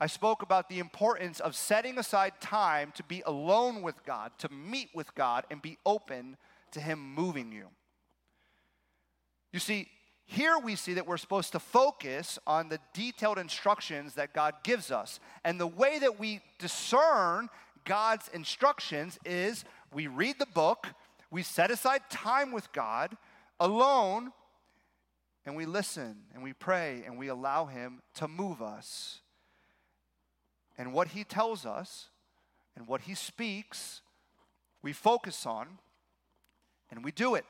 I 0.00 0.06
spoke 0.06 0.42
about 0.42 0.68
the 0.68 0.78
importance 0.78 1.40
of 1.40 1.56
setting 1.56 1.98
aside 1.98 2.40
time 2.40 2.92
to 2.96 3.02
be 3.02 3.22
alone 3.26 3.82
with 3.82 4.04
God, 4.04 4.32
to 4.38 4.48
meet 4.52 4.90
with 4.94 5.14
God, 5.14 5.44
and 5.50 5.62
be 5.62 5.78
open 5.86 6.36
to 6.72 6.80
Him 6.80 7.14
moving 7.14 7.52
you. 7.52 7.68
You 9.52 9.60
see, 9.60 9.88
here 10.26 10.58
we 10.58 10.74
see 10.74 10.94
that 10.94 11.06
we're 11.06 11.18
supposed 11.18 11.52
to 11.52 11.58
focus 11.58 12.38
on 12.46 12.68
the 12.68 12.80
detailed 12.94 13.38
instructions 13.38 14.14
that 14.14 14.32
God 14.32 14.54
gives 14.62 14.90
us. 14.90 15.20
And 15.44 15.60
the 15.60 15.66
way 15.66 15.98
that 15.98 16.18
we 16.18 16.40
discern 16.58 17.48
God's 17.84 18.28
instructions 18.28 19.18
is 19.24 19.64
we 19.92 20.06
read 20.06 20.38
the 20.38 20.46
book, 20.46 20.88
we 21.30 21.42
set 21.42 21.70
aside 21.70 22.02
time 22.10 22.52
with 22.52 22.72
God 22.72 23.16
alone, 23.60 24.32
and 25.44 25.56
we 25.56 25.66
listen 25.66 26.22
and 26.32 26.42
we 26.42 26.54
pray 26.54 27.02
and 27.04 27.18
we 27.18 27.28
allow 27.28 27.66
Him 27.66 28.00
to 28.14 28.26
move 28.26 28.62
us. 28.62 29.20
And 30.78 30.92
what 30.92 31.08
He 31.08 31.22
tells 31.22 31.66
us 31.66 32.08
and 32.76 32.88
what 32.88 33.02
He 33.02 33.14
speaks, 33.14 34.00
we 34.82 34.94
focus 34.94 35.44
on 35.44 35.78
and 36.90 37.04
we 37.04 37.12
do 37.12 37.34
it. 37.34 37.44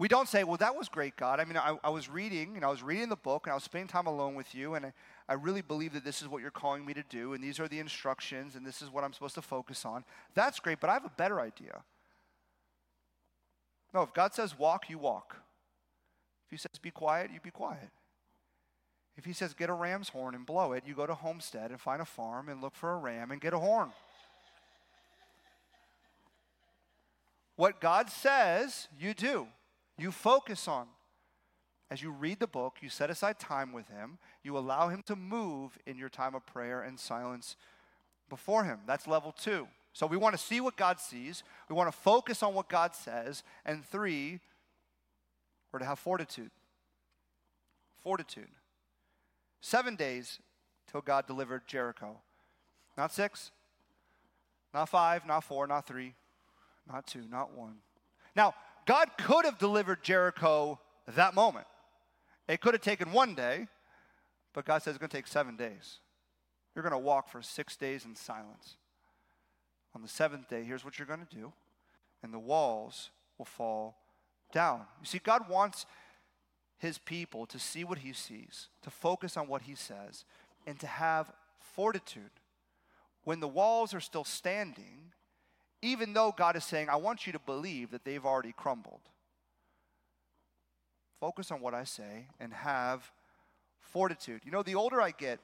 We 0.00 0.08
don't 0.08 0.30
say, 0.30 0.44
well, 0.44 0.56
that 0.56 0.74
was 0.74 0.88
great, 0.88 1.14
God. 1.16 1.40
I 1.40 1.44
mean, 1.44 1.58
I, 1.58 1.76
I 1.84 1.90
was 1.90 2.08
reading, 2.08 2.56
and 2.56 2.64
I 2.64 2.68
was 2.68 2.82
reading 2.82 3.10
the 3.10 3.16
book, 3.16 3.44
and 3.44 3.52
I 3.52 3.54
was 3.54 3.64
spending 3.64 3.86
time 3.86 4.06
alone 4.06 4.34
with 4.34 4.54
you, 4.54 4.74
and 4.74 4.86
I, 4.86 4.92
I 5.28 5.34
really 5.34 5.60
believe 5.60 5.92
that 5.92 6.04
this 6.04 6.22
is 6.22 6.28
what 6.28 6.40
you're 6.40 6.50
calling 6.50 6.86
me 6.86 6.94
to 6.94 7.02
do, 7.10 7.34
and 7.34 7.44
these 7.44 7.60
are 7.60 7.68
the 7.68 7.80
instructions, 7.80 8.56
and 8.56 8.64
this 8.66 8.80
is 8.80 8.90
what 8.90 9.04
I'm 9.04 9.12
supposed 9.12 9.34
to 9.34 9.42
focus 9.42 9.84
on. 9.84 10.06
That's 10.34 10.58
great, 10.58 10.80
but 10.80 10.88
I 10.88 10.94
have 10.94 11.04
a 11.04 11.12
better 11.18 11.38
idea. 11.38 11.82
No, 13.92 14.00
if 14.00 14.14
God 14.14 14.32
says 14.32 14.58
walk, 14.58 14.88
you 14.88 14.96
walk. 14.96 15.36
If 16.46 16.52
He 16.52 16.56
says 16.56 16.78
be 16.80 16.90
quiet, 16.90 17.30
you 17.30 17.38
be 17.38 17.50
quiet. 17.50 17.90
If 19.18 19.26
He 19.26 19.34
says 19.34 19.52
get 19.52 19.68
a 19.68 19.74
ram's 19.74 20.08
horn 20.08 20.34
and 20.34 20.46
blow 20.46 20.72
it, 20.72 20.84
you 20.86 20.94
go 20.94 21.06
to 21.06 21.14
Homestead 21.14 21.70
and 21.70 21.78
find 21.78 22.00
a 22.00 22.06
farm 22.06 22.48
and 22.48 22.62
look 22.62 22.74
for 22.74 22.94
a 22.94 22.96
ram 22.96 23.30
and 23.30 23.38
get 23.38 23.52
a 23.52 23.58
horn. 23.58 23.90
What 27.56 27.82
God 27.82 28.08
says, 28.08 28.88
you 28.98 29.12
do 29.12 29.46
you 30.02 30.10
focus 30.10 30.68
on. 30.68 30.86
As 31.90 32.00
you 32.00 32.12
read 32.12 32.38
the 32.38 32.46
book, 32.46 32.76
you 32.80 32.88
set 32.88 33.10
aside 33.10 33.40
time 33.40 33.72
with 33.72 33.88
Him, 33.88 34.18
you 34.44 34.56
allow 34.56 34.88
Him 34.88 35.02
to 35.06 35.16
move 35.16 35.76
in 35.86 35.98
your 35.98 36.08
time 36.08 36.36
of 36.36 36.46
prayer 36.46 36.82
and 36.82 37.00
silence 37.00 37.56
before 38.28 38.62
Him. 38.62 38.78
That's 38.86 39.08
level 39.08 39.32
two. 39.32 39.66
So 39.92 40.06
we 40.06 40.16
want 40.16 40.36
to 40.36 40.40
see 40.40 40.60
what 40.60 40.76
God 40.76 41.00
sees, 41.00 41.42
we 41.68 41.74
want 41.74 41.90
to 41.90 41.98
focus 41.98 42.44
on 42.44 42.54
what 42.54 42.68
God 42.68 42.94
says, 42.94 43.42
and 43.66 43.84
three, 43.84 44.38
we're 45.72 45.80
to 45.80 45.84
have 45.84 45.98
fortitude. 45.98 46.52
Fortitude. 47.98 48.48
Seven 49.60 49.96
days 49.96 50.38
till 50.90 51.00
God 51.00 51.26
delivered 51.26 51.66
Jericho. 51.66 52.18
Not 52.96 53.12
six, 53.12 53.50
not 54.72 54.88
five, 54.88 55.26
not 55.26 55.42
four, 55.42 55.66
not 55.66 55.86
three, 55.86 56.14
not 56.90 57.06
two, 57.06 57.24
not 57.30 57.52
one. 57.52 57.76
Now, 58.36 58.54
God 58.86 59.08
could 59.18 59.44
have 59.44 59.58
delivered 59.58 60.02
Jericho 60.02 60.78
that 61.14 61.34
moment. 61.34 61.66
It 62.48 62.60
could 62.60 62.74
have 62.74 62.82
taken 62.82 63.12
one 63.12 63.34
day, 63.34 63.68
but 64.52 64.64
God 64.64 64.82
says 64.82 64.94
it's 64.94 64.98
going 64.98 65.10
to 65.10 65.16
take 65.16 65.26
seven 65.26 65.56
days. 65.56 65.98
You're 66.74 66.82
going 66.82 66.92
to 66.92 66.98
walk 66.98 67.28
for 67.28 67.42
six 67.42 67.76
days 67.76 68.04
in 68.04 68.16
silence. 68.16 68.76
On 69.94 70.02
the 70.02 70.08
seventh 70.08 70.48
day, 70.48 70.62
here's 70.62 70.84
what 70.84 70.98
you're 70.98 71.06
going 71.06 71.26
to 71.26 71.36
do, 71.36 71.52
and 72.22 72.32
the 72.32 72.38
walls 72.38 73.10
will 73.38 73.44
fall 73.44 73.96
down. 74.52 74.82
You 75.00 75.06
see, 75.06 75.18
God 75.18 75.48
wants 75.48 75.86
his 76.78 76.98
people 76.98 77.46
to 77.46 77.58
see 77.58 77.84
what 77.84 77.98
he 77.98 78.12
sees, 78.12 78.68
to 78.82 78.90
focus 78.90 79.36
on 79.36 79.48
what 79.48 79.62
he 79.62 79.74
says, 79.74 80.24
and 80.66 80.78
to 80.80 80.86
have 80.86 81.32
fortitude. 81.58 82.30
When 83.24 83.40
the 83.40 83.48
walls 83.48 83.92
are 83.92 84.00
still 84.00 84.24
standing, 84.24 85.12
even 85.82 86.12
though 86.12 86.34
God 86.36 86.56
is 86.56 86.64
saying, 86.64 86.88
I 86.88 86.96
want 86.96 87.26
you 87.26 87.32
to 87.32 87.38
believe 87.38 87.90
that 87.90 88.04
they've 88.04 88.24
already 88.24 88.52
crumbled. 88.52 89.00
Focus 91.20 91.50
on 91.50 91.60
what 91.60 91.74
I 91.74 91.84
say 91.84 92.26
and 92.38 92.52
have 92.52 93.10
fortitude. 93.80 94.42
You 94.44 94.50
know, 94.50 94.62
the 94.62 94.74
older 94.74 95.00
I 95.00 95.10
get, 95.10 95.38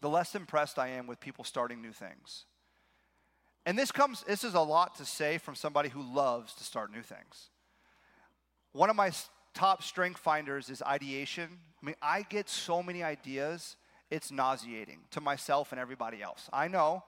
the 0.00 0.08
less 0.08 0.34
impressed 0.34 0.78
I 0.78 0.88
am 0.88 1.06
with 1.06 1.20
people 1.20 1.44
starting 1.44 1.80
new 1.80 1.92
things. 1.92 2.44
And 3.64 3.78
this 3.78 3.92
comes, 3.92 4.22
this 4.24 4.42
is 4.42 4.54
a 4.54 4.60
lot 4.60 4.96
to 4.96 5.04
say 5.04 5.38
from 5.38 5.54
somebody 5.54 5.88
who 5.88 6.02
loves 6.02 6.54
to 6.54 6.64
start 6.64 6.92
new 6.92 7.02
things. 7.02 7.50
One 8.72 8.90
of 8.90 8.96
my 8.96 9.12
top 9.54 9.82
strength 9.82 10.18
finders 10.18 10.70
is 10.70 10.82
ideation. 10.82 11.48
I 11.80 11.86
mean, 11.86 11.94
I 12.02 12.22
get 12.22 12.48
so 12.48 12.82
many 12.82 13.02
ideas, 13.02 13.76
it's 14.10 14.32
nauseating 14.32 15.00
to 15.12 15.20
myself 15.20 15.72
and 15.72 15.80
everybody 15.80 16.22
else. 16.22 16.48
I 16.52 16.68
know, 16.68 17.04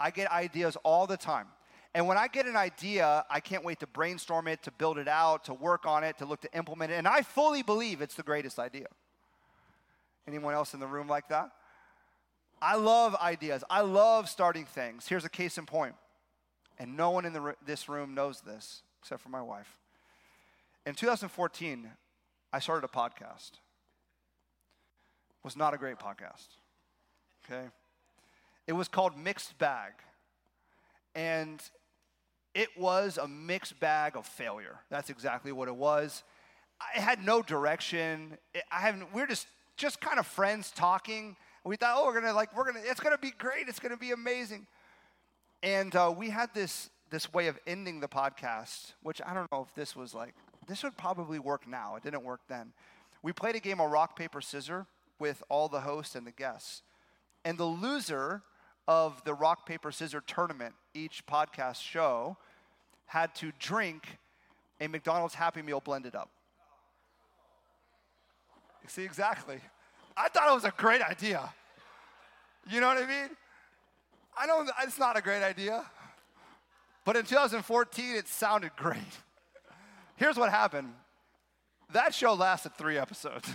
I 0.00 0.10
get 0.10 0.30
ideas 0.30 0.76
all 0.84 1.06
the 1.06 1.16
time. 1.16 1.46
And 1.94 2.06
when 2.06 2.18
I 2.18 2.28
get 2.28 2.46
an 2.46 2.56
idea, 2.56 3.24
I 3.30 3.40
can't 3.40 3.64
wait 3.64 3.80
to 3.80 3.86
brainstorm 3.86 4.46
it, 4.46 4.62
to 4.64 4.70
build 4.70 4.98
it 4.98 5.08
out, 5.08 5.44
to 5.44 5.54
work 5.54 5.86
on 5.86 6.04
it, 6.04 6.18
to 6.18 6.26
look 6.26 6.40
to 6.42 6.56
implement 6.56 6.92
it. 6.92 6.96
And 6.96 7.08
I 7.08 7.22
fully 7.22 7.62
believe 7.62 8.02
it's 8.02 8.14
the 8.14 8.22
greatest 8.22 8.58
idea. 8.58 8.86
Anyone 10.26 10.54
else 10.54 10.74
in 10.74 10.80
the 10.80 10.86
room 10.86 11.08
like 11.08 11.28
that? 11.28 11.50
I 12.60 12.76
love 12.76 13.14
ideas. 13.16 13.64
I 13.70 13.80
love 13.80 14.28
starting 14.28 14.66
things. 14.66 15.08
Here's 15.08 15.24
a 15.24 15.30
case 15.30 15.58
in 15.58 15.66
point. 15.66 15.94
And 16.78 16.96
no 16.96 17.10
one 17.10 17.24
in 17.24 17.32
the, 17.32 17.54
this 17.64 17.88
room 17.88 18.14
knows 18.14 18.40
this 18.42 18.82
except 19.00 19.22
for 19.22 19.30
my 19.30 19.42
wife. 19.42 19.78
In 20.86 20.94
2014, 20.94 21.88
I 22.52 22.58
started 22.60 22.84
a 22.84 22.88
podcast. 22.88 23.52
It 23.52 25.44
was 25.44 25.56
not 25.56 25.74
a 25.74 25.78
great 25.78 25.98
podcast. 25.98 26.48
Okay? 27.44 27.68
It 28.66 28.72
was 28.72 28.88
called 28.88 29.16
Mixed 29.16 29.58
Bag. 29.58 29.92
And 31.18 31.60
it 32.54 32.68
was 32.78 33.18
a 33.18 33.26
mixed 33.26 33.80
bag 33.80 34.16
of 34.16 34.24
failure. 34.24 34.78
That's 34.88 35.10
exactly 35.10 35.50
what 35.50 35.66
it 35.66 35.74
was. 35.74 36.22
I 36.80 37.00
had 37.00 37.24
no 37.24 37.42
direction. 37.42 38.38
I 38.70 38.78
haven't. 38.78 39.12
We're 39.12 39.26
just 39.26 39.48
just 39.76 40.00
kind 40.00 40.20
of 40.20 40.28
friends 40.28 40.70
talking. 40.70 41.34
We 41.64 41.74
thought, 41.74 41.96
oh, 41.98 42.06
we're 42.06 42.20
gonna 42.20 42.32
like 42.32 42.56
we're 42.56 42.70
gonna. 42.70 42.84
It's 42.84 43.00
gonna 43.00 43.18
be 43.18 43.32
great. 43.32 43.66
It's 43.66 43.80
gonna 43.80 43.96
be 43.96 44.12
amazing. 44.12 44.68
And 45.60 45.94
uh, 45.96 46.14
we 46.16 46.30
had 46.30 46.54
this 46.54 46.88
this 47.10 47.32
way 47.32 47.48
of 47.48 47.58
ending 47.66 47.98
the 47.98 48.08
podcast, 48.08 48.92
which 49.02 49.20
I 49.26 49.34
don't 49.34 49.50
know 49.50 49.66
if 49.68 49.74
this 49.74 49.96
was 49.96 50.14
like 50.14 50.36
this 50.68 50.84
would 50.84 50.96
probably 50.96 51.40
work 51.40 51.66
now. 51.66 51.96
It 51.96 52.04
didn't 52.04 52.22
work 52.22 52.42
then. 52.48 52.72
we 53.24 53.32
played 53.32 53.56
a 53.56 53.60
game 53.60 53.80
of 53.80 53.90
rock, 53.90 54.16
paper, 54.16 54.40
scissors 54.40 54.84
with 55.18 55.42
all 55.48 55.68
the 55.68 55.80
hosts 55.80 56.14
and 56.14 56.24
the 56.24 56.30
guests. 56.30 56.82
And 57.44 57.58
the 57.58 57.64
loser 57.64 58.42
of 58.88 59.22
the 59.24 59.34
rock, 59.34 59.66
paper, 59.66 59.92
scissors 59.92 60.22
tournament, 60.26 60.74
each 60.94 61.24
podcast 61.26 61.80
show, 61.82 62.38
had 63.06 63.34
to 63.36 63.52
drink 63.58 64.18
a 64.80 64.88
McDonald's 64.88 65.34
Happy 65.34 65.60
Meal 65.62 65.80
blended 65.80 66.16
up. 66.16 66.30
See, 68.86 69.04
exactly. 69.04 69.60
I 70.16 70.28
thought 70.28 70.50
it 70.50 70.54
was 70.54 70.64
a 70.64 70.72
great 70.74 71.02
idea. 71.02 71.52
You 72.70 72.80
know 72.80 72.88
what 72.88 72.96
I 72.96 73.06
mean? 73.06 73.28
I 74.36 74.46
don't, 74.46 74.68
it's 74.82 74.98
not 74.98 75.18
a 75.18 75.20
great 75.20 75.42
idea. 75.42 75.84
But 77.04 77.16
in 77.16 77.24
2014, 77.24 78.16
it 78.16 78.26
sounded 78.26 78.70
great. 78.76 78.98
Here's 80.16 80.36
what 80.36 80.50
happened 80.50 80.92
that 81.92 82.14
show 82.14 82.34
lasted 82.34 82.74
three 82.74 82.98
episodes. 82.98 83.48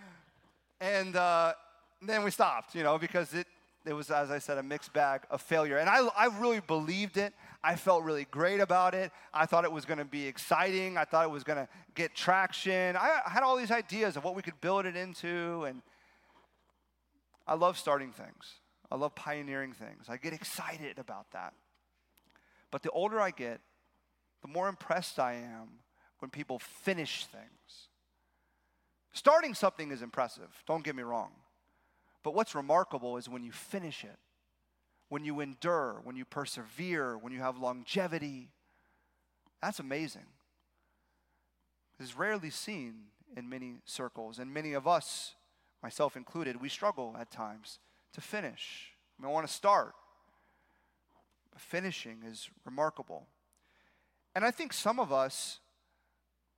and 0.80 1.14
uh, 1.14 1.52
then 2.02 2.24
we 2.24 2.32
stopped, 2.32 2.74
you 2.74 2.82
know, 2.82 2.98
because 2.98 3.32
it, 3.32 3.46
it 3.86 3.92
was, 3.92 4.10
as 4.10 4.30
I 4.30 4.38
said, 4.38 4.56
a 4.56 4.62
mixed 4.62 4.92
bag 4.92 5.22
of 5.30 5.42
failure. 5.42 5.76
And 5.76 5.90
I, 5.90 6.06
I 6.16 6.26
really 6.40 6.60
believed 6.60 7.16
it. 7.18 7.34
I 7.62 7.76
felt 7.76 8.02
really 8.02 8.26
great 8.30 8.60
about 8.60 8.94
it. 8.94 9.12
I 9.32 9.44
thought 9.46 9.64
it 9.64 9.72
was 9.72 9.84
going 9.84 9.98
to 9.98 10.04
be 10.04 10.26
exciting. 10.26 10.96
I 10.96 11.04
thought 11.04 11.24
it 11.24 11.30
was 11.30 11.44
going 11.44 11.58
to 11.58 11.68
get 11.94 12.14
traction. 12.14 12.96
I, 12.96 13.20
I 13.26 13.30
had 13.30 13.42
all 13.42 13.56
these 13.56 13.70
ideas 13.70 14.16
of 14.16 14.24
what 14.24 14.34
we 14.34 14.42
could 14.42 14.58
build 14.60 14.86
it 14.86 14.96
into. 14.96 15.64
And 15.64 15.82
I 17.46 17.54
love 17.54 17.76
starting 17.76 18.12
things, 18.12 18.60
I 18.90 18.96
love 18.96 19.14
pioneering 19.14 19.72
things. 19.72 20.06
I 20.08 20.16
get 20.16 20.32
excited 20.32 20.98
about 20.98 21.30
that. 21.32 21.52
But 22.70 22.82
the 22.82 22.90
older 22.90 23.20
I 23.20 23.30
get, 23.30 23.60
the 24.42 24.48
more 24.48 24.68
impressed 24.68 25.18
I 25.18 25.34
am 25.34 25.80
when 26.20 26.30
people 26.30 26.58
finish 26.58 27.26
things. 27.26 27.88
Starting 29.12 29.54
something 29.54 29.90
is 29.90 30.02
impressive, 30.02 30.48
don't 30.66 30.82
get 30.82 30.96
me 30.96 31.02
wrong. 31.02 31.30
But 32.24 32.34
what's 32.34 32.54
remarkable 32.54 33.18
is 33.18 33.28
when 33.28 33.44
you 33.44 33.52
finish 33.52 34.02
it, 34.02 34.18
when 35.10 35.24
you 35.24 35.40
endure, 35.40 36.00
when 36.02 36.16
you 36.16 36.24
persevere, 36.24 37.16
when 37.18 37.32
you 37.32 37.40
have 37.40 37.58
longevity. 37.58 38.48
That's 39.62 39.78
amazing. 39.78 40.26
It's 42.00 42.16
rarely 42.16 42.50
seen 42.50 42.94
in 43.36 43.48
many 43.48 43.76
circles, 43.84 44.38
and 44.38 44.52
many 44.52 44.72
of 44.72 44.88
us, 44.88 45.34
myself 45.82 46.16
included, 46.16 46.60
we 46.60 46.68
struggle 46.68 47.14
at 47.20 47.30
times 47.30 47.78
to 48.14 48.20
finish. 48.20 48.94
We 49.20 49.28
want 49.28 49.46
to 49.46 49.52
start. 49.52 49.94
But 51.52 51.60
finishing 51.60 52.22
is 52.26 52.48
remarkable. 52.64 53.26
And 54.34 54.44
I 54.44 54.50
think 54.50 54.72
some 54.72 54.98
of 54.98 55.12
us 55.12 55.60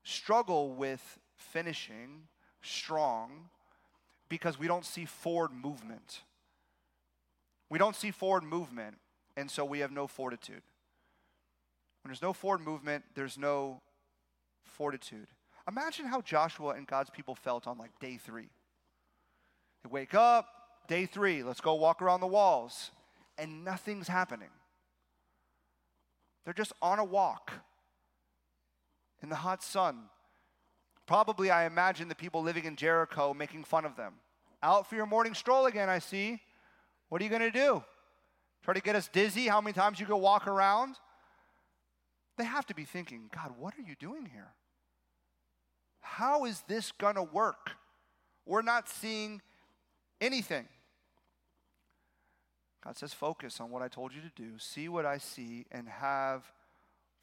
struggle 0.04 0.72
with 0.72 1.18
finishing 1.34 2.28
strong 2.62 3.50
because 4.28 4.58
we 4.58 4.66
don't 4.66 4.84
see 4.84 5.04
forward 5.04 5.52
movement. 5.52 6.22
We 7.68 7.78
don't 7.78 7.96
see 7.96 8.10
forward 8.10 8.44
movement, 8.44 8.96
and 9.36 9.50
so 9.50 9.64
we 9.64 9.80
have 9.80 9.90
no 9.90 10.06
fortitude. 10.06 10.62
When 12.02 12.10
there's 12.10 12.22
no 12.22 12.32
forward 12.32 12.60
movement, 12.60 13.04
there's 13.14 13.36
no 13.36 13.80
fortitude. 14.64 15.26
Imagine 15.68 16.06
how 16.06 16.20
Joshua 16.20 16.74
and 16.74 16.86
God's 16.86 17.10
people 17.10 17.34
felt 17.34 17.66
on 17.66 17.78
like 17.78 17.98
day 17.98 18.16
three. 18.16 18.50
They 19.82 19.90
wake 19.90 20.14
up, 20.14 20.46
day 20.88 21.06
three, 21.06 21.42
let's 21.42 21.60
go 21.60 21.74
walk 21.74 22.00
around 22.00 22.20
the 22.20 22.26
walls, 22.26 22.92
and 23.36 23.64
nothing's 23.64 24.08
happening. 24.08 24.50
They're 26.44 26.54
just 26.54 26.72
on 26.80 27.00
a 27.00 27.04
walk 27.04 27.52
in 29.20 29.28
the 29.28 29.36
hot 29.36 29.64
sun. 29.64 30.04
Probably, 31.06 31.50
I 31.50 31.66
imagine 31.66 32.08
the 32.08 32.14
people 32.14 32.42
living 32.42 32.64
in 32.64 32.76
Jericho 32.76 33.32
making 33.32 33.64
fun 33.64 33.84
of 33.84 33.96
them. 33.96 34.14
Out 34.62 34.88
for 34.88 34.96
your 34.96 35.06
morning 35.06 35.34
stroll 35.34 35.66
again, 35.66 35.88
I 35.88 36.00
see. 36.00 36.40
What 37.08 37.20
are 37.20 37.24
you 37.24 37.30
going 37.30 37.42
to 37.42 37.50
do? 37.50 37.84
Try 38.64 38.74
to 38.74 38.80
get 38.80 38.96
us 38.96 39.08
dizzy? 39.08 39.46
How 39.46 39.60
many 39.60 39.72
times 39.72 40.00
you 40.00 40.06
go 40.06 40.16
walk 40.16 40.48
around? 40.48 40.96
They 42.36 42.44
have 42.44 42.66
to 42.66 42.74
be 42.74 42.84
thinking, 42.84 43.30
God, 43.34 43.52
what 43.58 43.74
are 43.78 43.82
you 43.82 43.94
doing 43.98 44.26
here? 44.26 44.48
How 46.00 46.44
is 46.44 46.62
this 46.66 46.92
going 46.92 47.14
to 47.14 47.22
work? 47.22 47.70
We're 48.44 48.62
not 48.62 48.88
seeing 48.88 49.40
anything. 50.20 50.66
God 52.82 52.96
says, 52.96 53.12
focus 53.12 53.60
on 53.60 53.70
what 53.70 53.82
I 53.82 53.88
told 53.88 54.12
you 54.12 54.20
to 54.20 54.30
do, 54.36 54.58
see 54.58 54.88
what 54.88 55.06
I 55.06 55.18
see, 55.18 55.66
and 55.72 55.88
have 55.88 56.44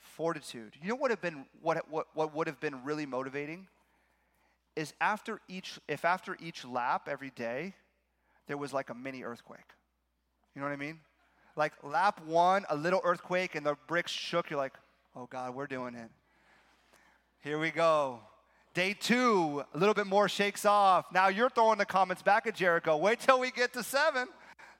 fortitude. 0.03 0.73
You 0.81 0.89
know 0.89 0.95
what 0.95 1.11
have 1.11 1.21
been 1.21 1.45
what, 1.61 1.89
what, 1.89 2.07
what 2.13 2.35
would 2.35 2.47
have 2.47 2.59
been 2.59 2.83
really 2.83 3.05
motivating? 3.05 3.67
Is 4.75 4.93
after 5.01 5.39
each 5.47 5.79
if 5.87 6.05
after 6.05 6.37
each 6.39 6.65
lap 6.65 7.07
every 7.09 7.31
day, 7.31 7.73
there 8.47 8.57
was 8.57 8.73
like 8.73 8.89
a 8.89 8.93
mini 8.93 9.23
earthquake. 9.23 9.59
You 10.55 10.61
know 10.61 10.67
what 10.67 10.73
I 10.73 10.77
mean? 10.77 10.99
Like 11.55 11.73
lap 11.83 12.21
one, 12.25 12.65
a 12.69 12.75
little 12.75 13.01
earthquake, 13.03 13.55
and 13.55 13.65
the 13.65 13.75
bricks 13.87 14.11
shook. 14.11 14.49
You're 14.49 14.59
like, 14.59 14.73
oh 15.15 15.27
God, 15.29 15.55
we're 15.55 15.67
doing 15.67 15.95
it. 15.95 16.09
Here 17.43 17.59
we 17.59 17.71
go. 17.71 18.19
Day 18.73 18.95
two, 18.99 19.63
a 19.73 19.77
little 19.77 19.93
bit 19.93 20.07
more 20.07 20.27
shakes 20.27 20.65
off. 20.65 21.05
Now 21.13 21.27
you're 21.27 21.49
throwing 21.49 21.77
the 21.77 21.85
comments 21.85 22.23
back 22.23 22.47
at 22.47 22.55
Jericho. 22.55 22.97
Wait 22.97 23.19
till 23.19 23.39
we 23.39 23.51
get 23.51 23.73
to 23.73 23.83
seven. 23.83 24.27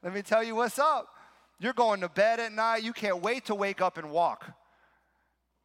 Let 0.02 0.14
me 0.14 0.24
tell 0.24 0.44
you 0.44 0.56
what's 0.56 0.80
up. 0.80 1.08
You're 1.60 1.74
going 1.74 2.02
to 2.02 2.10
bed 2.10 2.40
at 2.40 2.52
night. 2.52 2.82
You 2.84 2.92
can't 2.92 3.22
wait 3.22 3.46
to 3.46 3.56
wake 3.56 3.80
up 3.80 3.98
and 4.00 4.10
walk 4.10 4.52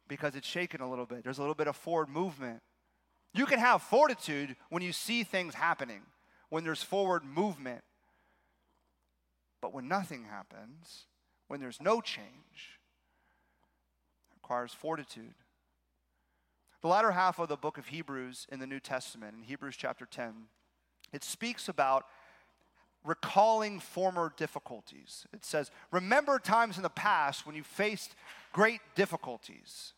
because 0.09 0.35
it's 0.35 0.47
shaken 0.47 0.81
a 0.81 0.89
little 0.89 1.05
bit. 1.05 1.23
There's 1.23 1.37
a 1.37 1.41
little 1.41 1.55
bit 1.55 1.67
of 1.67 1.77
forward 1.77 2.09
movement. 2.09 2.61
You 3.33 3.45
can 3.45 3.59
have 3.59 3.81
fortitude 3.81 4.57
when 4.69 4.83
you 4.83 4.91
see 4.91 5.23
things 5.23 5.53
happening, 5.53 6.01
when 6.49 6.65
there's 6.65 6.83
forward 6.83 7.23
movement. 7.23 7.83
But 9.61 9.73
when 9.73 9.87
nothing 9.87 10.25
happens, 10.25 11.05
when 11.47 11.61
there's 11.61 11.81
no 11.81 12.01
change, 12.01 12.79
requires 14.33 14.73
fortitude. 14.73 15.35
The 16.81 16.87
latter 16.87 17.11
half 17.11 17.39
of 17.39 17.49
the 17.49 17.57
book 17.57 17.77
of 17.77 17.87
Hebrews 17.87 18.47
in 18.51 18.59
the 18.59 18.67
New 18.67 18.79
Testament, 18.79 19.35
in 19.37 19.43
Hebrews 19.43 19.75
chapter 19.77 20.05
10, 20.05 20.33
it 21.13 21.23
speaks 21.23 21.69
about 21.69 22.05
recalling 23.03 23.79
former 23.79 24.33
difficulties. 24.37 25.25
It 25.33 25.45
says, 25.45 25.71
Remember 25.91 26.39
times 26.39 26.77
in 26.77 26.83
the 26.83 26.89
past 26.89 27.45
when 27.45 27.55
you 27.55 27.63
faced 27.63 28.15
great 28.53 28.81
difficulties. 28.95 29.93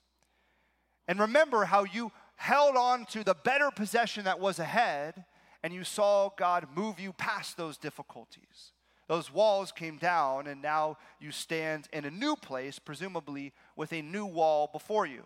And 1.11 1.19
remember 1.19 1.65
how 1.65 1.83
you 1.83 2.09
held 2.37 2.77
on 2.77 3.05
to 3.07 3.21
the 3.21 3.33
better 3.33 3.69
possession 3.69 4.23
that 4.23 4.39
was 4.39 4.59
ahead, 4.59 5.25
and 5.61 5.73
you 5.73 5.83
saw 5.83 6.29
God 6.37 6.69
move 6.73 7.01
you 7.01 7.11
past 7.11 7.57
those 7.57 7.75
difficulties. 7.75 8.71
Those 9.09 9.29
walls 9.29 9.73
came 9.73 9.97
down, 9.97 10.47
and 10.47 10.61
now 10.61 10.97
you 11.19 11.33
stand 11.33 11.89
in 11.91 12.05
a 12.05 12.09
new 12.09 12.37
place, 12.37 12.79
presumably 12.79 13.51
with 13.75 13.91
a 13.91 14.01
new 14.01 14.25
wall 14.25 14.69
before 14.71 15.05
you. 15.05 15.25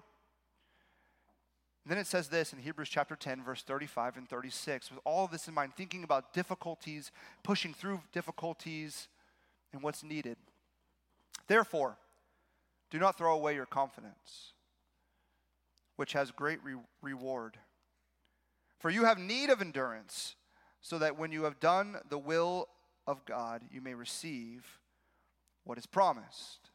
And 1.84 1.92
then 1.92 2.00
it 2.00 2.08
says 2.08 2.30
this 2.30 2.52
in 2.52 2.58
Hebrews 2.58 2.90
chapter 2.90 3.16
10, 3.16 3.44
verse 3.44 3.62
35 3.62 4.18
and 4.18 4.28
36. 4.28 4.90
With 4.90 5.02
all 5.04 5.26
of 5.26 5.30
this 5.30 5.48
in 5.48 5.54
mind, 5.54 5.74
thinking 5.78 6.04
about 6.04 6.34
difficulties, 6.34 7.12
pushing 7.44 7.76
through 7.76 8.02
difficulties, 8.12 9.08
and 9.72 9.84
what's 9.84 10.04
needed. 10.04 10.38
Therefore, 11.48 11.98
do 12.90 12.98
not 12.98 13.20
throw 13.20 13.36
away 13.36 13.54
your 13.54 13.68
confidence, 13.68 14.54
which 15.96 16.14
has 16.14 16.32
great 16.32 16.64
re- 16.64 16.76
reward. 17.02 17.58
For 18.80 18.90
you 18.90 19.06
have 19.06 19.18
need 19.18 19.50
of 19.50 19.62
endurance, 19.62 20.36
so 20.82 21.00
that 21.00 21.18
when 21.18 21.32
you 21.32 21.44
have 21.44 21.60
done 21.60 21.98
the 22.10 22.18
will 22.18 22.68
of 23.08 23.26
God, 23.26 23.62
you 23.72 23.82
may 23.82 23.94
receive 23.94 24.80
what 25.64 25.78
is 25.78 25.86
promised. 25.86 26.70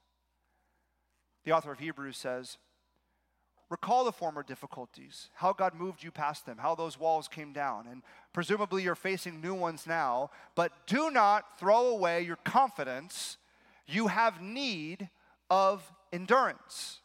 The 1.44 1.52
author 1.52 1.72
of 1.72 1.78
Hebrews 1.78 2.16
says, 2.16 2.58
Recall 3.70 4.02
the 4.04 4.10
former 4.10 4.42
difficulties, 4.42 5.30
how 5.34 5.52
God 5.52 5.74
moved 5.74 6.02
you 6.02 6.10
past 6.10 6.44
them, 6.44 6.58
how 6.58 6.74
those 6.74 6.98
walls 6.98 7.28
came 7.28 7.52
down, 7.52 7.86
and 7.88 8.02
presumably 8.32 8.82
you're 8.82 8.96
facing 8.96 9.40
new 9.40 9.54
ones 9.54 9.86
now, 9.86 10.30
but 10.56 10.72
do 10.88 11.08
not 11.08 11.60
throw 11.60 11.86
away 11.86 12.22
your 12.22 12.36
confidence. 12.36 13.36
You 13.86 14.08
have 14.08 14.42
need 14.42 15.08
of 15.48 15.88
endurance. 16.12 16.99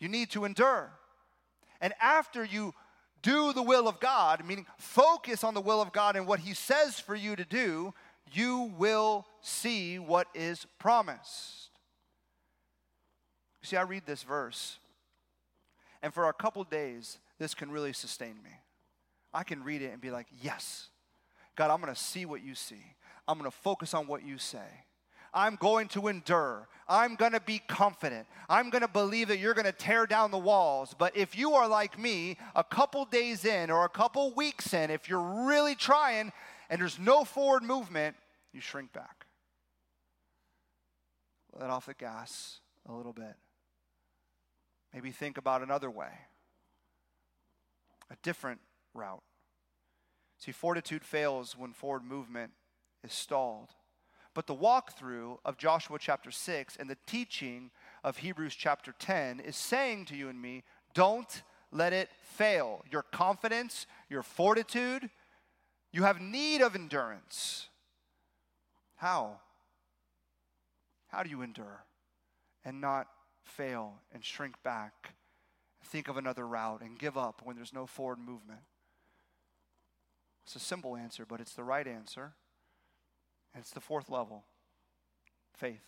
You 0.00 0.08
need 0.08 0.30
to 0.30 0.44
endure. 0.44 0.90
And 1.80 1.92
after 2.00 2.44
you 2.44 2.74
do 3.22 3.52
the 3.52 3.62
will 3.62 3.88
of 3.88 4.00
God, 4.00 4.44
meaning 4.46 4.66
focus 4.78 5.44
on 5.44 5.54
the 5.54 5.60
will 5.60 5.80
of 5.80 5.92
God 5.92 6.16
and 6.16 6.26
what 6.26 6.40
He 6.40 6.54
says 6.54 7.00
for 7.00 7.14
you 7.14 7.36
to 7.36 7.44
do, 7.44 7.94
you 8.32 8.72
will 8.76 9.26
see 9.40 9.98
what 9.98 10.28
is 10.34 10.66
promised. 10.78 11.70
See, 13.62 13.76
I 13.76 13.82
read 13.82 14.02
this 14.06 14.22
verse 14.22 14.78
and 16.04 16.12
for 16.12 16.28
a 16.28 16.34
couple 16.34 16.62
days, 16.64 17.18
this 17.38 17.54
can 17.54 17.70
really 17.70 17.94
sustain 17.94 18.34
me. 18.44 18.50
I 19.32 19.42
can 19.42 19.64
read 19.64 19.80
it 19.80 19.90
and 19.90 20.02
be 20.02 20.10
like, 20.10 20.26
yes, 20.42 20.88
God, 21.56 21.70
I'm 21.70 21.80
to 21.94 21.98
see 21.98 22.26
what 22.26 22.44
you 22.44 22.54
see. 22.54 22.82
I'm 23.26 23.42
to 23.42 23.50
focus 23.50 23.94
on 23.94 24.06
what 24.06 24.22
you 24.22 24.36
say. 24.36 24.84
I'm 25.34 25.56
going 25.56 25.88
to 25.88 26.06
endure. 26.08 26.68
I'm 26.88 27.16
going 27.16 27.32
to 27.32 27.40
be 27.40 27.60
confident. 27.66 28.26
I'm 28.48 28.70
going 28.70 28.82
to 28.82 28.88
believe 28.88 29.28
that 29.28 29.38
you're 29.38 29.54
going 29.54 29.64
to 29.64 29.72
tear 29.72 30.06
down 30.06 30.30
the 30.30 30.38
walls. 30.38 30.94
But 30.96 31.16
if 31.16 31.36
you 31.36 31.54
are 31.54 31.66
like 31.66 31.98
me, 31.98 32.36
a 32.54 32.62
couple 32.62 33.04
days 33.06 33.44
in 33.44 33.70
or 33.70 33.84
a 33.84 33.88
couple 33.88 34.32
weeks 34.34 34.72
in, 34.74 34.90
if 34.90 35.08
you're 35.08 35.46
really 35.46 35.74
trying 35.74 36.32
and 36.70 36.80
there's 36.80 36.98
no 36.98 37.24
forward 37.24 37.62
movement, 37.62 38.16
you 38.52 38.60
shrink 38.60 38.92
back. 38.92 39.26
Let 41.58 41.70
off 41.70 41.86
the 41.86 41.94
gas 41.94 42.60
a 42.86 42.92
little 42.92 43.12
bit. 43.12 43.34
Maybe 44.92 45.10
think 45.10 45.38
about 45.38 45.62
another 45.62 45.90
way, 45.90 46.12
a 48.10 48.16
different 48.22 48.60
route. 48.92 49.22
See, 50.38 50.52
fortitude 50.52 51.04
fails 51.04 51.56
when 51.56 51.72
forward 51.72 52.04
movement 52.04 52.52
is 53.02 53.12
stalled. 53.12 53.70
But 54.34 54.48
the 54.48 54.54
walkthrough 54.54 55.38
of 55.44 55.56
Joshua 55.56 55.98
chapter 56.00 56.32
6 56.32 56.76
and 56.76 56.90
the 56.90 56.98
teaching 57.06 57.70
of 58.02 58.18
Hebrews 58.18 58.54
chapter 58.56 58.92
10 58.98 59.40
is 59.40 59.56
saying 59.56 60.06
to 60.06 60.16
you 60.16 60.28
and 60.28 60.42
me, 60.42 60.64
don't 60.92 61.42
let 61.70 61.92
it 61.92 62.08
fail. 62.20 62.84
Your 62.90 63.02
confidence, 63.02 63.86
your 64.10 64.22
fortitude, 64.22 65.08
you 65.92 66.02
have 66.02 66.20
need 66.20 66.60
of 66.60 66.74
endurance. 66.74 67.68
How? 68.96 69.38
How 71.08 71.22
do 71.22 71.30
you 71.30 71.42
endure 71.42 71.84
and 72.64 72.80
not 72.80 73.06
fail 73.44 74.00
and 74.12 74.24
shrink 74.24 74.60
back? 74.64 75.14
Think 75.84 76.08
of 76.08 76.16
another 76.16 76.46
route 76.46 76.80
and 76.80 76.98
give 76.98 77.16
up 77.16 77.42
when 77.44 77.54
there's 77.54 77.72
no 77.72 77.86
forward 77.86 78.18
movement. 78.18 78.60
It's 80.44 80.56
a 80.56 80.60
simple 80.60 80.96
answer, 80.96 81.24
but 81.24 81.40
it's 81.40 81.54
the 81.54 81.62
right 81.62 81.86
answer. 81.86 82.32
It's 83.56 83.70
the 83.70 83.80
fourth 83.80 84.10
level 84.10 84.44
faith. 85.54 85.82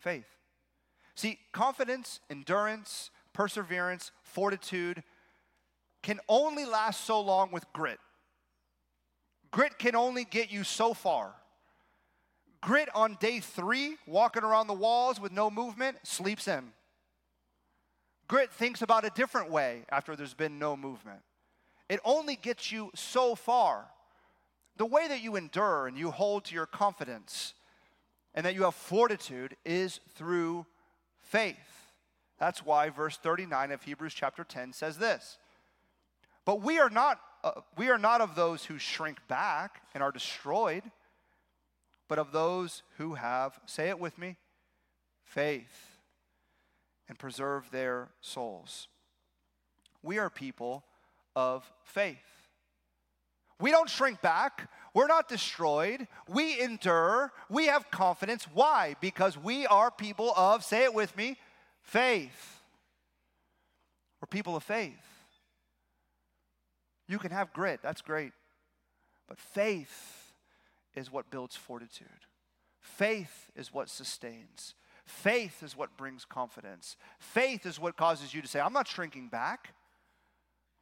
Faith. 0.00 0.26
See, 1.14 1.38
confidence, 1.52 2.20
endurance, 2.28 3.10
perseverance, 3.32 4.10
fortitude 4.22 5.02
can 6.02 6.20
only 6.28 6.64
last 6.64 7.04
so 7.04 7.20
long 7.20 7.50
with 7.50 7.64
grit. 7.72 7.98
Grit 9.50 9.78
can 9.78 9.96
only 9.96 10.24
get 10.24 10.52
you 10.52 10.62
so 10.62 10.94
far. 10.94 11.32
Grit 12.60 12.88
on 12.94 13.16
day 13.20 13.40
three, 13.40 13.96
walking 14.06 14.42
around 14.42 14.66
the 14.66 14.74
walls 14.74 15.20
with 15.20 15.32
no 15.32 15.50
movement, 15.50 15.98
sleeps 16.02 16.48
in. 16.48 16.72
Grit 18.28 18.50
thinks 18.50 18.82
about 18.82 19.04
a 19.04 19.10
different 19.10 19.50
way 19.50 19.84
after 19.90 20.16
there's 20.16 20.34
been 20.34 20.58
no 20.58 20.76
movement. 20.76 21.20
It 21.88 22.00
only 22.04 22.36
gets 22.36 22.72
you 22.72 22.90
so 22.94 23.34
far. 23.34 23.86
The 24.76 24.86
way 24.86 25.08
that 25.08 25.22
you 25.22 25.36
endure 25.36 25.86
and 25.86 25.96
you 25.96 26.10
hold 26.10 26.44
to 26.46 26.54
your 26.54 26.66
confidence 26.66 27.54
and 28.34 28.44
that 28.44 28.54
you 28.54 28.64
have 28.64 28.74
fortitude 28.74 29.56
is 29.64 30.00
through 30.14 30.66
faith. 31.18 31.56
That's 32.38 32.64
why 32.64 32.90
verse 32.90 33.16
39 33.16 33.72
of 33.72 33.82
Hebrews 33.82 34.14
chapter 34.14 34.44
10 34.44 34.72
says 34.72 34.98
this. 34.98 35.38
But 36.44 36.62
we 36.62 36.78
are 36.78 36.90
not 36.90 37.20
uh, 37.44 37.60
we 37.76 37.90
are 37.90 37.98
not 37.98 38.20
of 38.20 38.34
those 38.34 38.64
who 38.64 38.76
shrink 38.76 39.18
back 39.28 39.82
and 39.94 40.02
are 40.02 40.10
destroyed, 40.10 40.82
but 42.08 42.18
of 42.18 42.32
those 42.32 42.82
who 42.98 43.14
have 43.14 43.60
say 43.66 43.88
it 43.88 44.00
with 44.00 44.18
me, 44.18 44.36
faith 45.24 45.96
and 47.08 47.18
preserve 47.18 47.70
their 47.70 48.08
souls. 48.20 48.88
We 50.02 50.18
are 50.18 50.30
people 50.30 50.84
of 51.34 51.70
faith. 51.84 52.35
We 53.60 53.70
don't 53.70 53.88
shrink 53.88 54.20
back. 54.20 54.70
We're 54.92 55.06
not 55.06 55.28
destroyed. 55.28 56.06
We 56.28 56.60
endure. 56.60 57.32
We 57.48 57.66
have 57.66 57.90
confidence. 57.90 58.46
Why? 58.52 58.96
Because 59.00 59.36
we 59.38 59.66
are 59.66 59.90
people 59.90 60.32
of, 60.36 60.64
say 60.64 60.84
it 60.84 60.94
with 60.94 61.16
me, 61.16 61.36
faith. 61.82 62.62
We're 64.20 64.26
people 64.26 64.56
of 64.56 64.62
faith. 64.62 64.94
You 67.08 67.18
can 67.18 67.30
have 67.30 67.52
grit, 67.52 67.80
that's 67.82 68.02
great. 68.02 68.32
But 69.28 69.38
faith 69.38 70.32
is 70.94 71.12
what 71.12 71.30
builds 71.30 71.56
fortitude. 71.56 72.08
Faith 72.80 73.50
is 73.54 73.72
what 73.72 73.88
sustains. 73.88 74.74
Faith 75.04 75.62
is 75.62 75.76
what 75.76 75.96
brings 75.96 76.24
confidence. 76.24 76.96
Faith 77.18 77.64
is 77.64 77.78
what 77.78 77.96
causes 77.96 78.34
you 78.34 78.42
to 78.42 78.48
say, 78.48 78.60
I'm 78.60 78.72
not 78.72 78.88
shrinking 78.88 79.28
back. 79.28 79.74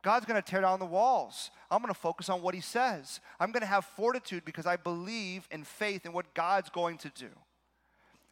God's 0.04 0.26
going 0.26 0.40
to 0.40 0.48
tear 0.48 0.60
down 0.60 0.78
the 0.78 0.86
walls. 0.86 1.50
I'm 1.70 1.80
going 1.80 1.92
to 1.92 1.98
focus 1.98 2.28
on 2.28 2.42
what 2.42 2.54
He 2.54 2.60
says. 2.60 3.20
I'm 3.40 3.50
going 3.50 3.62
to 3.62 3.66
have 3.66 3.84
fortitude 3.84 4.44
because 4.44 4.66
I 4.66 4.76
believe 4.76 5.48
in 5.50 5.64
faith 5.64 6.04
in 6.04 6.12
what 6.12 6.34
God's 6.34 6.68
going 6.68 6.98
to 6.98 7.10
do. 7.16 7.30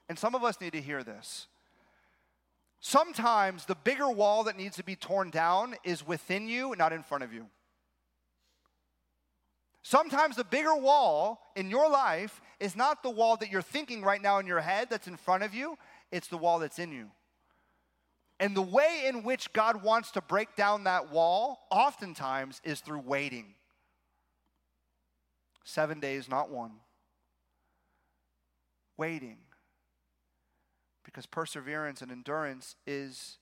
And 0.09 0.19
some 0.19 0.35
of 0.35 0.45
us 0.45 0.61
need 0.61 0.75
to 0.75 0.81
hear 0.81 1.03
this. 1.03 1.49
Sometimes 2.81 3.65
the 3.65 3.75
bigger 3.75 4.11
wall 4.11 4.45
that 4.45 4.57
needs 4.57 4.77
to 4.77 4.85
be 4.85 4.97
torn 4.97 5.31
down 5.31 5.75
is 5.83 6.07
within 6.07 6.47
you, 6.47 6.75
not 6.77 6.93
in 6.93 7.03
front 7.03 7.25
of 7.25 7.33
you. 7.33 7.47
Sometimes 9.83 10.37
the 10.37 10.45
bigger 10.45 10.77
wall 10.77 11.41
in 11.57 11.71
your 11.71 11.89
life 11.89 12.41
is 12.61 12.77
not 12.77 13.03
the 13.03 13.11
wall 13.11 13.37
that 13.39 13.51
you're 13.51 13.63
thinking 13.63 14.03
right 14.03 14.21
now 14.21 14.39
in 14.39 14.47
your 14.47 14.61
head 14.61 14.89
that's 14.91 15.09
in 15.09 15.17
front 15.17 15.43
of 15.43 15.55
you, 15.55 15.79
it's 16.11 16.29
the 16.29 16.37
wall 16.37 16.59
that's 16.59 16.79
in 16.79 16.93
you. 16.93 17.11
And 18.43 18.57
the 18.57 18.61
way 18.61 19.05
in 19.07 19.23
which 19.23 19.53
God 19.53 19.85
wants 19.85 20.11
to 20.11 20.21
break 20.21 20.57
down 20.57 20.83
that 20.83 21.13
wall, 21.13 21.61
oftentimes, 21.71 22.61
is 22.65 22.81
through 22.81 22.99
waiting. 22.99 23.55
Seven 25.63 26.01
days, 26.01 26.29
not 26.29 26.51
one. 26.51 26.73
Waiting. 28.97 29.39
Because 31.05 31.25
perseverance 31.25 32.03
and 32.03 32.11
endurance 32.11 32.75
is 32.85 33.39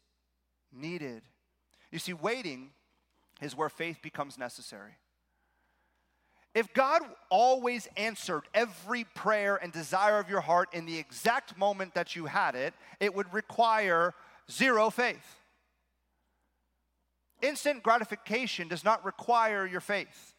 needed. 0.70 1.22
You 1.90 1.98
see, 1.98 2.12
waiting 2.12 2.72
is 3.40 3.56
where 3.56 3.70
faith 3.70 4.02
becomes 4.02 4.36
necessary. 4.36 4.98
If 6.54 6.74
God 6.74 7.00
always 7.30 7.88
answered 7.96 8.42
every 8.52 9.04
prayer 9.04 9.56
and 9.56 9.72
desire 9.72 10.18
of 10.18 10.28
your 10.28 10.42
heart 10.42 10.68
in 10.74 10.84
the 10.84 10.98
exact 10.98 11.56
moment 11.56 11.94
that 11.94 12.14
you 12.14 12.26
had 12.26 12.54
it, 12.54 12.74
it 13.00 13.14
would 13.14 13.32
require 13.32 14.12
Zero 14.50 14.90
faith. 14.90 15.36
Instant 17.42 17.82
gratification 17.82 18.68
does 18.68 18.84
not 18.84 19.04
require 19.04 19.66
your 19.66 19.80
faith. 19.80 20.34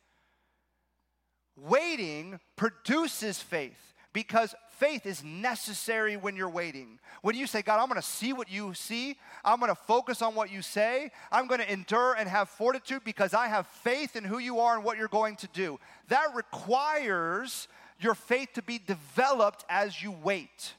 Waiting 1.56 2.40
produces 2.56 3.42
faith 3.42 3.94
because 4.14 4.54
faith 4.78 5.06
is 5.06 5.24
necessary 5.24 6.18
when 6.18 6.36
you're 6.36 6.50
waiting. 6.50 7.00
When 7.22 7.36
you 7.36 7.48
say, 7.48 7.62
God, 7.62 7.82
I'm 7.82 7.88
gonna 7.88 8.02
see 8.02 8.34
what 8.34 8.52
you 8.52 8.74
see, 8.74 9.18
I'm 9.44 9.60
gonna 9.60 9.76
focus 9.76 10.22
on 10.22 10.36
what 10.36 10.52
you 10.52 10.62
say, 10.62 11.12
I'm 11.32 11.48
gonna 11.48 11.64
endure 11.64 12.14
and 12.14 12.28
have 12.28 12.50
fortitude 12.50 13.04
because 13.04 13.34
I 13.34 13.48
have 13.48 13.68
faith 13.68 14.16
in 14.16 14.24
who 14.24 14.40
you 14.40 14.60
are 14.60 14.76
and 14.76 14.84
what 14.84 14.98
you're 14.98 15.08
going 15.08 15.38
to 15.38 15.48
do. 15.54 15.80
That 16.10 16.36
requires 16.36 17.68
your 18.00 18.16
faith 18.16 18.50
to 18.54 18.62
be 18.62 18.80
developed 18.80 19.66
as 19.70 20.02
you 20.02 20.12
wait 20.12 20.74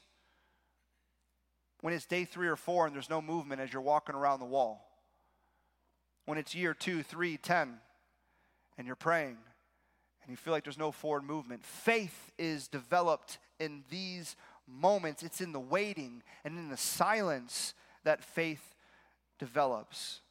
when 1.83 1.93
it's 1.93 2.05
day 2.05 2.23
three 2.23 2.47
or 2.47 2.55
four 2.55 2.85
and 2.87 2.95
there's 2.95 3.09
no 3.09 3.21
movement 3.21 3.59
as 3.59 3.73
you're 3.73 3.81
walking 3.81 4.15
around 4.15 4.39
the 4.39 4.45
wall. 4.45 4.89
When 6.25 6.37
it's 6.37 6.55
year 6.55 6.73
two, 6.73 7.03
three, 7.03 7.35
ten, 7.35 7.73
and 8.77 8.87
you're 8.87 8.95
praying 8.95 9.35
and 10.21 10.31
you 10.31 10.37
feel 10.37 10.53
like 10.53 10.63
there's 10.63 10.77
no 10.77 10.93
forward 10.93 11.25
movement. 11.25 11.65
Faith 11.65 12.31
is 12.39 12.69
developed 12.69 13.37
in 13.59 13.83
these 13.89 14.37
moments, 14.65 15.23
it's 15.23 15.41
in 15.41 15.51
the 15.51 15.59
waiting 15.59 16.23
and 16.45 16.57
in 16.57 16.69
the 16.69 16.77
silence 16.77 17.73
that 18.05 18.23
faith 18.23 18.75
develops. 19.37 20.21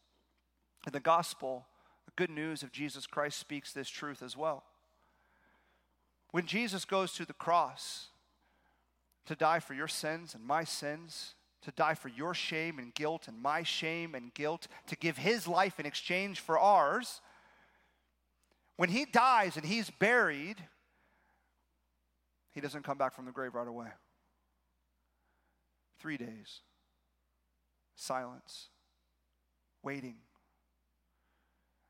In 0.87 0.95
the 0.95 1.01
gospel, 1.01 1.67
the 2.07 2.13
good 2.17 2.31
news 2.31 2.63
of 2.63 2.73
Jesus 2.73 3.07
Christ 3.07 3.39
speaks 3.39 3.75
this 3.75 3.91
truth 3.91 4.23
as 4.23 4.39
well. 4.39 4.65
When 6.31 6.47
Jesus 6.47 6.87
goes 6.87 7.13
to 7.13 7.27
the 7.27 7.35
cross 7.35 8.07
to 9.27 9.37
die 9.37 9.59
for 9.59 9.75
your 9.75 9.87
sins 9.87 10.35
and 10.35 10.43
my 10.43 10.65
sins, 10.65 11.35
to 11.63 11.71
die 11.73 11.95
for 11.95 12.09
your 12.09 12.35
shame 12.35 12.79
and 12.79 12.95
guilt 12.95 13.29
and 13.29 13.41
my 13.41 13.63
shame 13.63 14.15
and 14.15 14.35
guilt, 14.35 14.67
to 14.87 14.97
give 14.97 15.17
his 15.17 15.47
life 15.47 15.79
in 15.79 15.87
exchange 15.87 16.41
for 16.41 16.59
ours. 16.59 17.21
When 18.77 18.89
he 18.89 19.05
dies 19.05 19.57
and 19.57 19.65
he's 19.65 19.91
buried, 19.91 20.57
he 22.53 22.61
doesn't 22.61 22.85
come 22.85 22.99
back 22.99 23.15
from 23.15 23.27
the 23.27 23.33
grave 23.33 23.55
right 23.55 23.69
away. 23.69 23.89
Three 26.01 26.17
days. 26.17 26.61
Silence. 27.95 28.69
Waiting. 29.83 30.17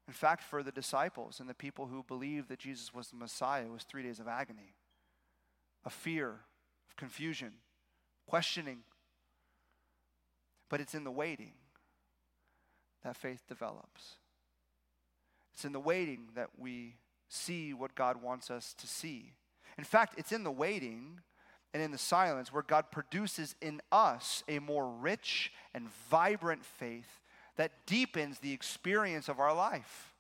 In 0.07 0.13
fact, 0.13 0.43
for 0.43 0.63
the 0.63 0.73
disciples 0.73 1.41
and 1.41 1.49
the 1.49 1.55
people 1.55 1.87
who 1.87 2.03
believed 2.03 2.49
that 2.49 2.59
Jesus 2.59 2.93
was 2.93 3.09
the 3.09 3.17
Messiah, 3.17 3.65
it 3.65 3.71
was 3.71 3.85
three 3.85 4.03
days 4.03 4.21
of 4.21 4.29
agony, 4.29 4.75
of 5.85 5.93
fear, 5.93 6.41
of 6.91 6.97
confusion, 6.97 7.53
questioning, 8.27 8.81
but 10.73 10.81
it's 10.81 10.95
in 10.95 11.05
the 11.05 11.11
waiting 11.11 11.53
that 13.05 13.15
faith 13.15 13.43
develops. 13.47 14.17
It's 15.53 15.67
in 15.67 15.73
the 15.73 15.79
waiting 15.79 16.31
that 16.35 16.49
we 16.57 16.97
see 17.29 17.75
what 17.75 17.95
God 17.95 18.23
wants 18.23 18.51
us 18.51 18.75
to 18.79 18.87
see. 18.87 19.35
In 19.77 19.85
fact, 19.85 20.15
it's 20.17 20.33
in 20.33 20.45
the 20.45 20.51
waiting 20.51 21.21
and 21.75 21.83
in 21.83 21.91
the 21.91 21.99
silence 21.99 22.55
where 22.55 22.63
God 22.63 22.91
produces 22.91 23.55
in 23.61 23.83
us 23.93 24.45
a 24.49 24.61
more 24.61 24.89
rich 24.89 25.53
and 25.75 25.91
vibrant 26.11 26.65
faith 26.65 27.21
that 27.57 27.85
deepens 27.85 28.39
the 28.39 28.55
experience 28.55 29.29
of 29.29 29.39
our 29.39 29.55
life. 29.55 30.12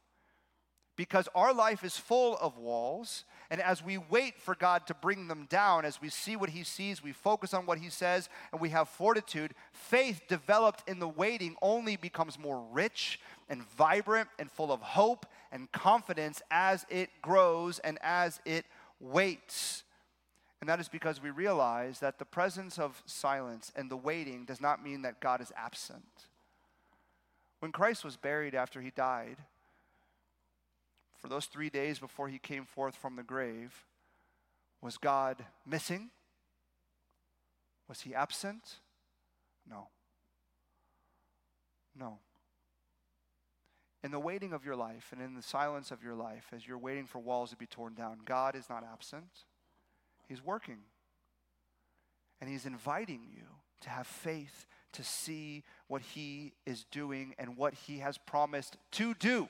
Because 1.02 1.28
our 1.34 1.52
life 1.52 1.82
is 1.82 1.96
full 1.96 2.36
of 2.36 2.58
walls, 2.58 3.24
and 3.50 3.60
as 3.60 3.82
we 3.82 3.98
wait 3.98 4.38
for 4.38 4.54
God 4.54 4.86
to 4.86 4.94
bring 4.94 5.26
them 5.26 5.48
down, 5.50 5.84
as 5.84 6.00
we 6.00 6.08
see 6.08 6.36
what 6.36 6.50
He 6.50 6.62
sees, 6.62 7.02
we 7.02 7.10
focus 7.10 7.52
on 7.52 7.66
what 7.66 7.78
He 7.78 7.88
says, 7.88 8.28
and 8.52 8.60
we 8.60 8.68
have 8.68 8.88
fortitude, 8.88 9.52
faith 9.72 10.22
developed 10.28 10.88
in 10.88 11.00
the 11.00 11.08
waiting 11.08 11.56
only 11.60 11.96
becomes 11.96 12.38
more 12.38 12.64
rich 12.70 13.18
and 13.48 13.64
vibrant 13.70 14.28
and 14.38 14.48
full 14.48 14.70
of 14.70 14.80
hope 14.80 15.26
and 15.50 15.72
confidence 15.72 16.40
as 16.52 16.86
it 16.88 17.10
grows 17.20 17.80
and 17.80 17.98
as 18.00 18.40
it 18.44 18.64
waits. 19.00 19.82
And 20.60 20.68
that 20.68 20.78
is 20.78 20.88
because 20.88 21.20
we 21.20 21.30
realize 21.30 21.98
that 21.98 22.20
the 22.20 22.24
presence 22.24 22.78
of 22.78 23.02
silence 23.06 23.72
and 23.74 23.90
the 23.90 23.96
waiting 23.96 24.44
does 24.44 24.60
not 24.60 24.84
mean 24.84 25.02
that 25.02 25.18
God 25.18 25.40
is 25.40 25.52
absent. 25.56 26.28
When 27.58 27.72
Christ 27.72 28.04
was 28.04 28.16
buried 28.16 28.54
after 28.54 28.80
he 28.80 28.90
died, 28.90 29.38
for 31.22 31.28
those 31.28 31.46
three 31.46 31.70
days 31.70 32.00
before 32.00 32.28
he 32.28 32.38
came 32.38 32.64
forth 32.64 32.96
from 32.96 33.14
the 33.14 33.22
grave, 33.22 33.86
was 34.82 34.98
God 34.98 35.44
missing? 35.64 36.10
Was 37.88 38.00
he 38.00 38.12
absent? 38.12 38.80
No. 39.70 39.86
No. 41.96 42.18
In 44.02 44.10
the 44.10 44.18
waiting 44.18 44.52
of 44.52 44.64
your 44.64 44.74
life 44.74 45.10
and 45.12 45.22
in 45.22 45.34
the 45.34 45.42
silence 45.42 45.92
of 45.92 46.02
your 46.02 46.14
life, 46.14 46.46
as 46.52 46.66
you're 46.66 46.76
waiting 46.76 47.06
for 47.06 47.20
walls 47.20 47.50
to 47.50 47.56
be 47.56 47.66
torn 47.66 47.94
down, 47.94 48.18
God 48.24 48.56
is 48.56 48.68
not 48.68 48.82
absent. 48.82 49.44
He's 50.28 50.44
working. 50.44 50.78
And 52.40 52.50
He's 52.50 52.66
inviting 52.66 53.20
you 53.32 53.44
to 53.82 53.90
have 53.90 54.08
faith 54.08 54.66
to 54.94 55.04
see 55.04 55.62
what 55.86 56.02
He 56.02 56.54
is 56.66 56.84
doing 56.90 57.36
and 57.38 57.56
what 57.56 57.74
He 57.74 57.98
has 57.98 58.18
promised 58.18 58.76
to 58.92 59.14
do. 59.14 59.48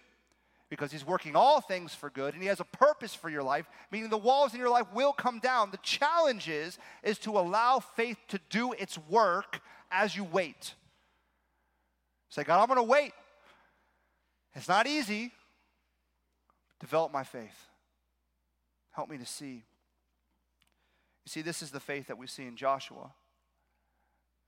Because 0.72 0.90
He's 0.90 1.06
working 1.06 1.36
all 1.36 1.60
things 1.60 1.94
for 1.94 2.08
good 2.08 2.32
and 2.32 2.42
He 2.42 2.48
has 2.48 2.58
a 2.58 2.64
purpose 2.64 3.14
for 3.14 3.28
your 3.28 3.42
life, 3.42 3.68
meaning 3.90 4.08
the 4.08 4.16
walls 4.16 4.54
in 4.54 4.58
your 4.60 4.70
life 4.70 4.86
will 4.94 5.12
come 5.12 5.38
down. 5.38 5.70
The 5.70 5.76
challenge 5.82 6.48
is, 6.48 6.78
is 7.02 7.18
to 7.20 7.32
allow 7.32 7.78
faith 7.78 8.16
to 8.28 8.40
do 8.48 8.72
its 8.72 8.96
work 8.96 9.60
as 9.90 10.16
you 10.16 10.24
wait. 10.24 10.74
Say, 12.30 12.42
God, 12.42 12.62
I'm 12.62 12.68
going 12.68 12.78
to 12.78 12.90
wait. 12.90 13.12
It's 14.54 14.68
not 14.68 14.86
easy. 14.86 15.32
Develop 16.80 17.12
my 17.12 17.24
faith. 17.24 17.66
Help 18.92 19.10
me 19.10 19.18
to 19.18 19.26
see 19.26 19.64
you 21.24 21.30
see, 21.30 21.42
this 21.42 21.62
is 21.62 21.70
the 21.70 21.80
faith 21.80 22.08
that 22.08 22.18
we 22.18 22.26
see 22.26 22.46
in 22.46 22.56
Joshua 22.56 23.12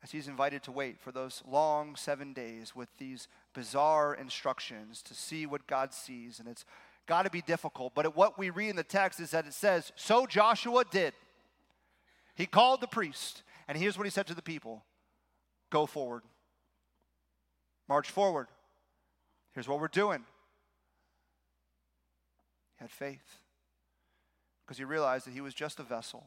as 0.05 0.11
he's 0.11 0.29
invited 0.29 0.63
to 0.63 0.71
wait 0.71 1.01
for 1.01 1.11
those 1.11 1.43
long 1.49 1.97
seven 1.97 2.35
days 2.35 2.77
with 2.77 2.91
these 2.99 3.27
bizarre 3.55 4.15
instructions 4.15 5.01
to 5.01 5.15
see 5.15 5.47
what 5.47 5.67
God 5.67 5.95
sees. 5.95 6.39
And 6.39 6.47
it's 6.47 6.67
got 7.07 7.23
to 7.23 7.31
be 7.31 7.41
difficult. 7.41 7.95
But 7.95 8.15
what 8.15 8.39
we 8.39 8.51
read 8.51 8.69
in 8.69 8.77
the 8.77 8.85
text 8.85 9.19
is 9.19 9.31
that 9.31 9.47
it 9.47 9.55
says, 9.55 9.93
So 9.97 10.27
Joshua 10.27 10.85
did. 10.85 11.15
He 12.35 12.45
called 12.45 12.83
the 12.83 12.87
priest, 12.87 13.43
and 13.67 13.79
here's 13.79 13.97
what 13.97 14.05
he 14.05 14.11
said 14.11 14.27
to 14.27 14.35
the 14.35 14.43
people 14.43 14.85
Go 15.71 15.87
forward, 15.87 16.23
march 17.89 18.11
forward. 18.11 18.49
Here's 19.55 19.69
what 19.69 19.81
we're 19.81 19.89
doing. 19.89 20.25
He 22.77 22.85
had 22.85 22.91
faith 22.91 23.39
because 24.67 24.77
he 24.77 24.85
realized 24.85 25.27
that 25.27 25.33
he 25.33 25.41
was 25.41 25.55
just 25.55 25.81
a 25.81 25.83
vessel 25.83 26.27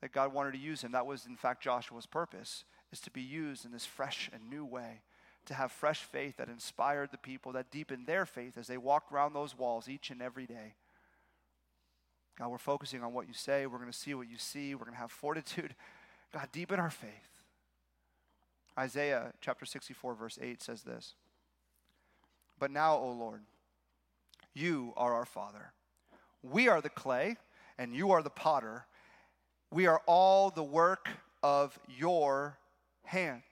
that 0.00 0.12
God 0.12 0.32
wanted 0.32 0.52
to 0.52 0.58
use 0.58 0.82
him. 0.82 0.92
That 0.92 1.06
was, 1.06 1.26
in 1.26 1.36
fact, 1.36 1.62
Joshua's 1.62 2.06
purpose, 2.06 2.64
is 2.92 3.00
to 3.00 3.10
be 3.10 3.22
used 3.22 3.64
in 3.64 3.72
this 3.72 3.86
fresh 3.86 4.30
and 4.32 4.48
new 4.48 4.64
way, 4.64 5.02
to 5.46 5.54
have 5.54 5.72
fresh 5.72 6.02
faith 6.02 6.36
that 6.36 6.48
inspired 6.48 7.10
the 7.10 7.18
people, 7.18 7.52
that 7.52 7.70
deepened 7.70 8.06
their 8.06 8.26
faith 8.26 8.56
as 8.56 8.66
they 8.66 8.78
walked 8.78 9.12
around 9.12 9.32
those 9.32 9.56
walls 9.56 9.88
each 9.88 10.10
and 10.10 10.22
every 10.22 10.46
day. 10.46 10.74
God, 12.38 12.50
we're 12.50 12.58
focusing 12.58 13.02
on 13.02 13.12
what 13.12 13.26
you 13.26 13.34
say. 13.34 13.66
We're 13.66 13.78
going 13.78 13.90
to 13.90 13.98
see 13.98 14.14
what 14.14 14.30
you 14.30 14.38
see. 14.38 14.74
We're 14.74 14.84
going 14.84 14.94
to 14.94 15.00
have 15.00 15.10
fortitude. 15.10 15.74
God, 16.32 16.48
deepen 16.52 16.78
our 16.78 16.90
faith. 16.90 17.10
Isaiah 18.78 19.32
chapter 19.40 19.64
64, 19.64 20.14
verse 20.14 20.38
8 20.40 20.62
says 20.62 20.82
this 20.82 21.14
But 22.58 22.70
now, 22.70 22.96
O 22.96 23.10
Lord, 23.10 23.40
you 24.54 24.92
are 24.96 25.14
our 25.14 25.24
Father. 25.24 25.72
We 26.42 26.68
are 26.68 26.80
the 26.80 26.88
clay, 26.88 27.38
and 27.76 27.92
you 27.92 28.12
are 28.12 28.22
the 28.22 28.30
potter 28.30 28.84
we 29.70 29.86
are 29.86 30.00
all 30.06 30.50
the 30.50 30.62
work 30.62 31.08
of 31.42 31.78
your 31.88 32.58
hand. 33.04 33.42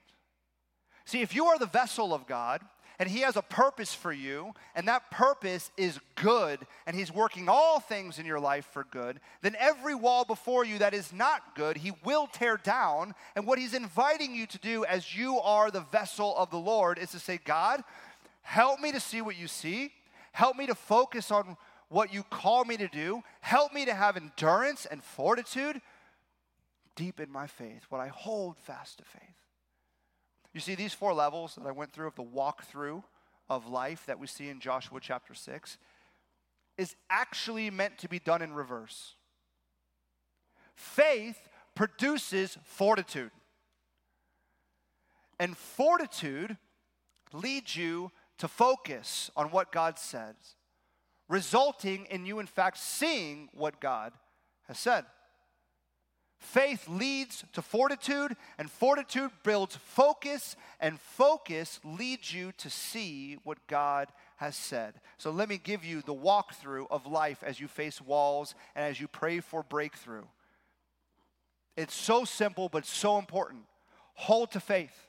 See, 1.05 1.23
if 1.23 1.35
you 1.35 1.47
are 1.47 1.59
the 1.59 1.67
vessel 1.67 2.13
of 2.13 2.27
God, 2.27 2.63
and 2.99 3.09
He 3.09 3.21
has 3.21 3.37
a 3.37 3.43
purpose 3.43 3.95
for 3.95 4.13
you, 4.13 4.55
and 4.75 4.89
that 4.89 5.11
purpose 5.11 5.71
is 5.77 6.01
good, 6.15 6.67
and 6.87 6.97
He's 6.97 7.13
working 7.13 7.49
all 7.49 7.79
things 7.79 8.19
in 8.19 8.27
your 8.27 8.41
life 8.41 8.67
for 8.73 8.85
good, 8.91 9.21
then 9.43 9.55
every 9.59 9.95
wall 9.95 10.25
before 10.25 10.65
you 10.65 10.79
that 10.79 10.95
is 10.95 11.13
not 11.13 11.55
good, 11.55 11.77
He 11.77 11.93
will 12.05 12.27
tear 12.27 12.57
down. 12.57 13.15
And 13.35 13.47
what 13.47 13.59
He's 13.59 13.75
inviting 13.75 14.35
you 14.35 14.47
to 14.47 14.59
do 14.59 14.85
as 14.87 15.15
you 15.15 15.39
are 15.41 15.71
the 15.71 15.81
vessel 15.93 16.35
of 16.37 16.51
the 16.51 16.59
Lord 16.59 16.99
is 16.99 17.11
to 17.11 17.19
say, 17.19 17.39
God, 17.45 17.85
help 18.43 18.81
me 18.81 18.93
to 18.93 19.01
see 19.01 19.21
what 19.21 19.37
you 19.37 19.49
see, 19.49 19.93
help 20.33 20.57
me 20.57 20.67
to 20.67 20.75
focus 20.75 21.31
on 21.31 21.57
what 21.89 22.13
you 22.13 22.25
call 22.25 22.65
me 22.65 22.77
to 22.79 22.89
do, 22.89 23.23
help 23.43 23.73
me 23.73 23.85
to 23.85 23.95
have 23.95 24.17
endurance 24.17 24.87
and 24.87 25.05
fortitude 25.05 25.81
deepen 26.97 27.31
my 27.31 27.47
faith, 27.47 27.85
what 27.89 28.01
I 28.01 28.09
hold 28.09 28.59
fast 28.59 28.99
to 28.99 29.05
faith. 29.05 29.23
You 30.53 30.61
see, 30.61 30.75
these 30.75 30.95
four 30.95 31.13
levels 31.13 31.55
that 31.55 31.67
I 31.67 31.73
went 31.73 31.93
through 31.93 32.09
of 32.09 32.15
the 32.15 32.25
walkthrough 32.25 33.05
of 33.49 33.69
life 33.69 34.05
that 34.07 34.19
we 34.19 34.27
see 34.27 34.49
in 34.49 34.59
Joshua 34.59 34.99
chapter 35.01 35.35
6 35.35 35.79
is 36.79 36.97
actually 37.11 37.71
meant 37.71 37.99
to 37.99 38.09
be 38.09 38.19
done 38.19 38.43
in 38.43 38.55
reverse. 38.55 39.15
Faith 40.75 41.49
produces 41.75 42.59
fortitude. 42.65 43.31
And 45.39 45.57
fortitude 45.57 46.57
leads 47.33 47.77
you 47.77 48.11
to 48.39 48.49
focus 48.49 49.31
on 49.37 49.51
what 49.51 49.73
God 49.73 49.99
says, 49.99 50.35
resulting 51.29 52.07
in 52.07 52.27
you, 52.27 52.39
in 52.39 52.47
fact, 52.47 52.79
seeing 52.79 53.49
what 53.53 53.81
God 53.81 54.13
has 54.69 54.79
said. 54.79 55.05
Faith 56.39 56.87
leads 56.89 57.45
to 57.55 57.63
fortitude, 57.63 58.37
and 58.59 58.71
fortitude 58.71 59.31
builds 59.43 59.77
focus, 59.77 60.55
and 60.81 61.01
focus 61.01 61.81
leads 61.83 62.33
you 62.33 62.53
to 62.59 62.69
see 62.69 63.39
what 63.43 63.67
God 63.67 64.09
has 64.37 64.55
said. 64.55 65.01
So 65.17 65.31
let 65.31 65.49
me 65.49 65.59
give 65.59 65.85
you 65.85 66.03
the 66.03 66.15
walkthrough 66.15 66.87
of 66.91 67.07
life 67.07 67.43
as 67.43 67.59
you 67.59 67.69
face 67.69 68.03
walls 68.03 68.55
and 68.75 68.85
as 68.85 69.01
you 69.01 69.09
pray 69.09 69.41
for 69.41 69.63
breakthrough. 69.63 70.25
It's 71.75 71.95
so 71.95 72.25
simple, 72.25 72.69
but 72.69 72.85
so 72.85 73.19
important. 73.19 73.63
Hold 74.15 74.53
to 74.53 74.61
faith, 74.61 75.09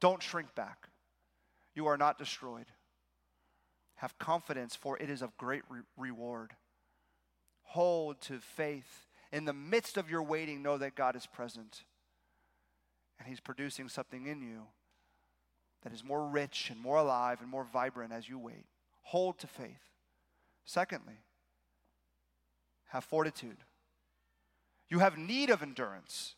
don't 0.00 0.22
shrink 0.22 0.54
back. 0.54 0.88
You 1.74 1.86
are 1.86 1.98
not 1.98 2.18
destroyed. 2.18 2.66
Have 3.96 4.18
confidence, 4.18 4.76
for 4.76 4.98
it 4.98 5.08
is 5.08 5.22
of 5.22 5.36
great 5.38 5.62
re- 5.68 5.80
reward. 5.96 6.52
Hold 7.62 8.20
to 8.22 8.38
faith 8.38 9.05
in 9.32 9.44
the 9.44 9.52
midst 9.52 9.96
of 9.96 10.10
your 10.10 10.22
waiting, 10.22 10.62
know 10.62 10.78
that 10.78 10.94
God 10.94 11.16
is 11.16 11.26
present. 11.26 11.84
And 13.18 13.28
He's 13.28 13.40
producing 13.40 13.88
something 13.88 14.26
in 14.26 14.42
you 14.42 14.62
that 15.82 15.92
is 15.92 16.04
more 16.04 16.26
rich 16.26 16.70
and 16.70 16.80
more 16.80 16.96
alive 16.96 17.40
and 17.40 17.50
more 17.50 17.64
vibrant 17.64 18.12
as 18.12 18.28
you 18.28 18.38
wait. 18.38 18.66
Hold 19.02 19.38
to 19.38 19.46
faith. 19.46 19.90
Secondly, 20.64 21.20
have 22.88 23.04
fortitude. 23.04 23.58
You 24.88 24.98
have 25.00 25.16
need 25.16 25.50
of 25.50 25.62
endurance. 25.62 26.34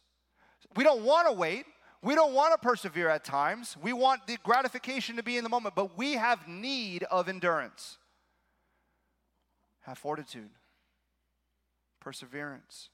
We 0.76 0.84
don't 0.84 1.02
want 1.02 1.28
to 1.28 1.32
wait. 1.32 1.64
We 2.02 2.14
don't 2.14 2.34
want 2.34 2.52
to 2.52 2.58
persevere 2.66 3.08
at 3.08 3.24
times. 3.24 3.76
We 3.82 3.92
want 3.92 4.26
the 4.26 4.36
gratification 4.42 5.16
to 5.16 5.22
be 5.22 5.36
in 5.36 5.44
the 5.44 5.50
moment, 5.50 5.74
but 5.74 5.96
we 5.96 6.14
have 6.14 6.46
need 6.46 7.02
of 7.04 7.28
endurance. 7.28 7.98
Have 9.80 9.98
fortitude 9.98 10.50
perseverance. 12.08 12.88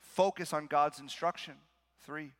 Focus 0.00 0.54
on 0.54 0.68
God's 0.68 1.00
instruction. 1.00 1.52
Three, 2.06 2.32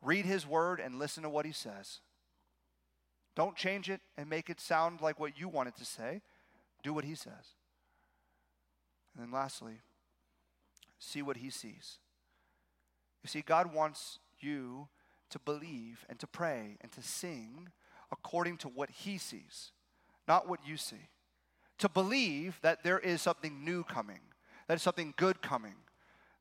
read 0.00 0.24
His 0.24 0.46
word 0.46 0.78
and 0.78 1.00
listen 1.00 1.24
to 1.24 1.28
what 1.28 1.46
He 1.46 1.50
says. 1.50 1.98
Don't 3.34 3.56
change 3.56 3.90
it 3.90 4.00
and 4.16 4.30
make 4.30 4.48
it 4.48 4.60
sound 4.60 5.00
like 5.00 5.18
what 5.18 5.36
you 5.36 5.48
want 5.48 5.66
it 5.66 5.76
to 5.78 5.84
say. 5.84 6.22
Do 6.84 6.94
what 6.94 7.04
He 7.04 7.16
says. 7.16 7.56
And 9.16 9.24
then 9.24 9.32
lastly, 9.32 9.80
see 11.00 11.22
what 11.22 11.38
He 11.38 11.50
sees. 11.50 11.98
You 13.24 13.28
see, 13.28 13.42
God 13.42 13.74
wants 13.74 14.20
you 14.38 14.86
to 15.30 15.40
believe 15.40 16.06
and 16.08 16.20
to 16.20 16.28
pray 16.28 16.78
and 16.80 16.92
to 16.92 17.02
sing 17.02 17.70
according 18.12 18.58
to 18.58 18.68
what 18.68 18.90
He 18.90 19.18
sees, 19.18 19.72
not 20.28 20.48
what 20.48 20.60
you 20.64 20.76
see 20.76 21.08
to 21.80 21.88
believe 21.88 22.58
that 22.62 22.82
there 22.82 22.98
is 22.98 23.20
something 23.20 23.64
new 23.64 23.84
coming, 23.84 24.20
that 24.68 24.74
is 24.74 24.82
something 24.82 25.14
good 25.16 25.42
coming, 25.42 25.74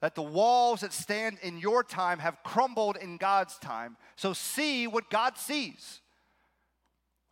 that 0.01 0.15
the 0.15 0.21
walls 0.21 0.81
that 0.81 0.93
stand 0.93 1.37
in 1.41 1.57
your 1.57 1.83
time 1.83 2.19
have 2.19 2.43
crumbled 2.43 2.95
in 2.95 3.17
God's 3.17 3.57
time. 3.57 3.97
So 4.15 4.33
see 4.33 4.87
what 4.87 5.09
God 5.09 5.37
sees. 5.37 6.01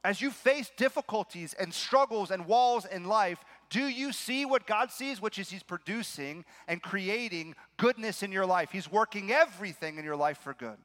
As 0.04 0.22
you 0.22 0.32
face 0.32 0.72
difficulties 0.78 1.54
and 1.54 1.74
struggles 1.74 2.32
and 2.32 2.46
walls 2.46 2.86
in 2.86 3.06
life, 3.06 3.44
do 3.70 3.88
you 3.88 4.14
see 4.14 4.46
what 4.46 4.68
God 4.68 4.92
sees, 4.92 5.22
which 5.22 5.40
is 5.40 5.50
He's 5.50 5.64
producing 5.64 6.46
and 6.68 6.82
creating 6.82 7.56
goodness 7.78 8.24
in 8.24 8.32
your 8.32 8.46
life? 8.46 8.70
He's 8.72 8.92
working 8.92 9.32
everything 9.32 9.98
in 9.98 10.06
your 10.06 10.16
life 10.16 10.38
for 10.38 10.54
good. 10.54 10.78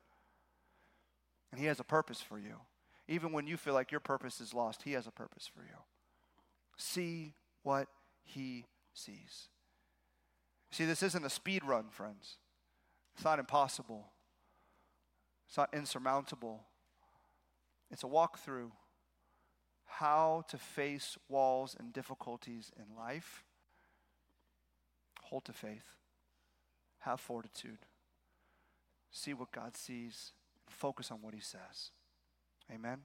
And 1.52 1.60
He 1.60 1.66
has 1.66 1.78
a 1.78 1.84
purpose 1.84 2.20
for 2.20 2.38
you. 2.38 2.56
Even 3.06 3.32
when 3.32 3.46
you 3.46 3.56
feel 3.56 3.74
like 3.74 3.90
your 3.90 4.00
purpose 4.00 4.40
is 4.40 4.54
lost, 4.54 4.82
He 4.82 4.92
has 4.92 5.06
a 5.06 5.12
purpose 5.12 5.48
for 5.52 5.62
you. 5.62 5.76
See 6.76 7.34
what 7.62 7.88
He 8.22 8.66
sees. 8.92 9.48
See, 10.70 10.84
this 10.84 11.02
isn't 11.02 11.24
a 11.24 11.30
speed 11.30 11.62
run, 11.64 11.90
friends. 11.90 12.38
It's 13.14 13.24
not 13.24 13.38
impossible, 13.38 14.06
it's 15.48 15.56
not 15.56 15.72
insurmountable. 15.72 16.64
It's 17.90 18.04
a 18.04 18.06
walkthrough 18.06 18.70
how 19.84 20.44
to 20.48 20.56
face 20.56 21.18
walls 21.28 21.76
and 21.78 21.92
difficulties 21.92 22.72
in 22.76 22.96
life. 22.96 23.44
Hold 25.24 25.44
to 25.44 25.52
faith, 25.52 25.96
have 27.00 27.20
fortitude, 27.20 27.80
see 29.10 29.34
what 29.34 29.52
God 29.52 29.76
sees, 29.76 30.32
focus 30.68 31.10
on 31.10 31.18
what 31.20 31.34
He 31.34 31.40
says. 31.40 31.90
Amen. 32.72 33.02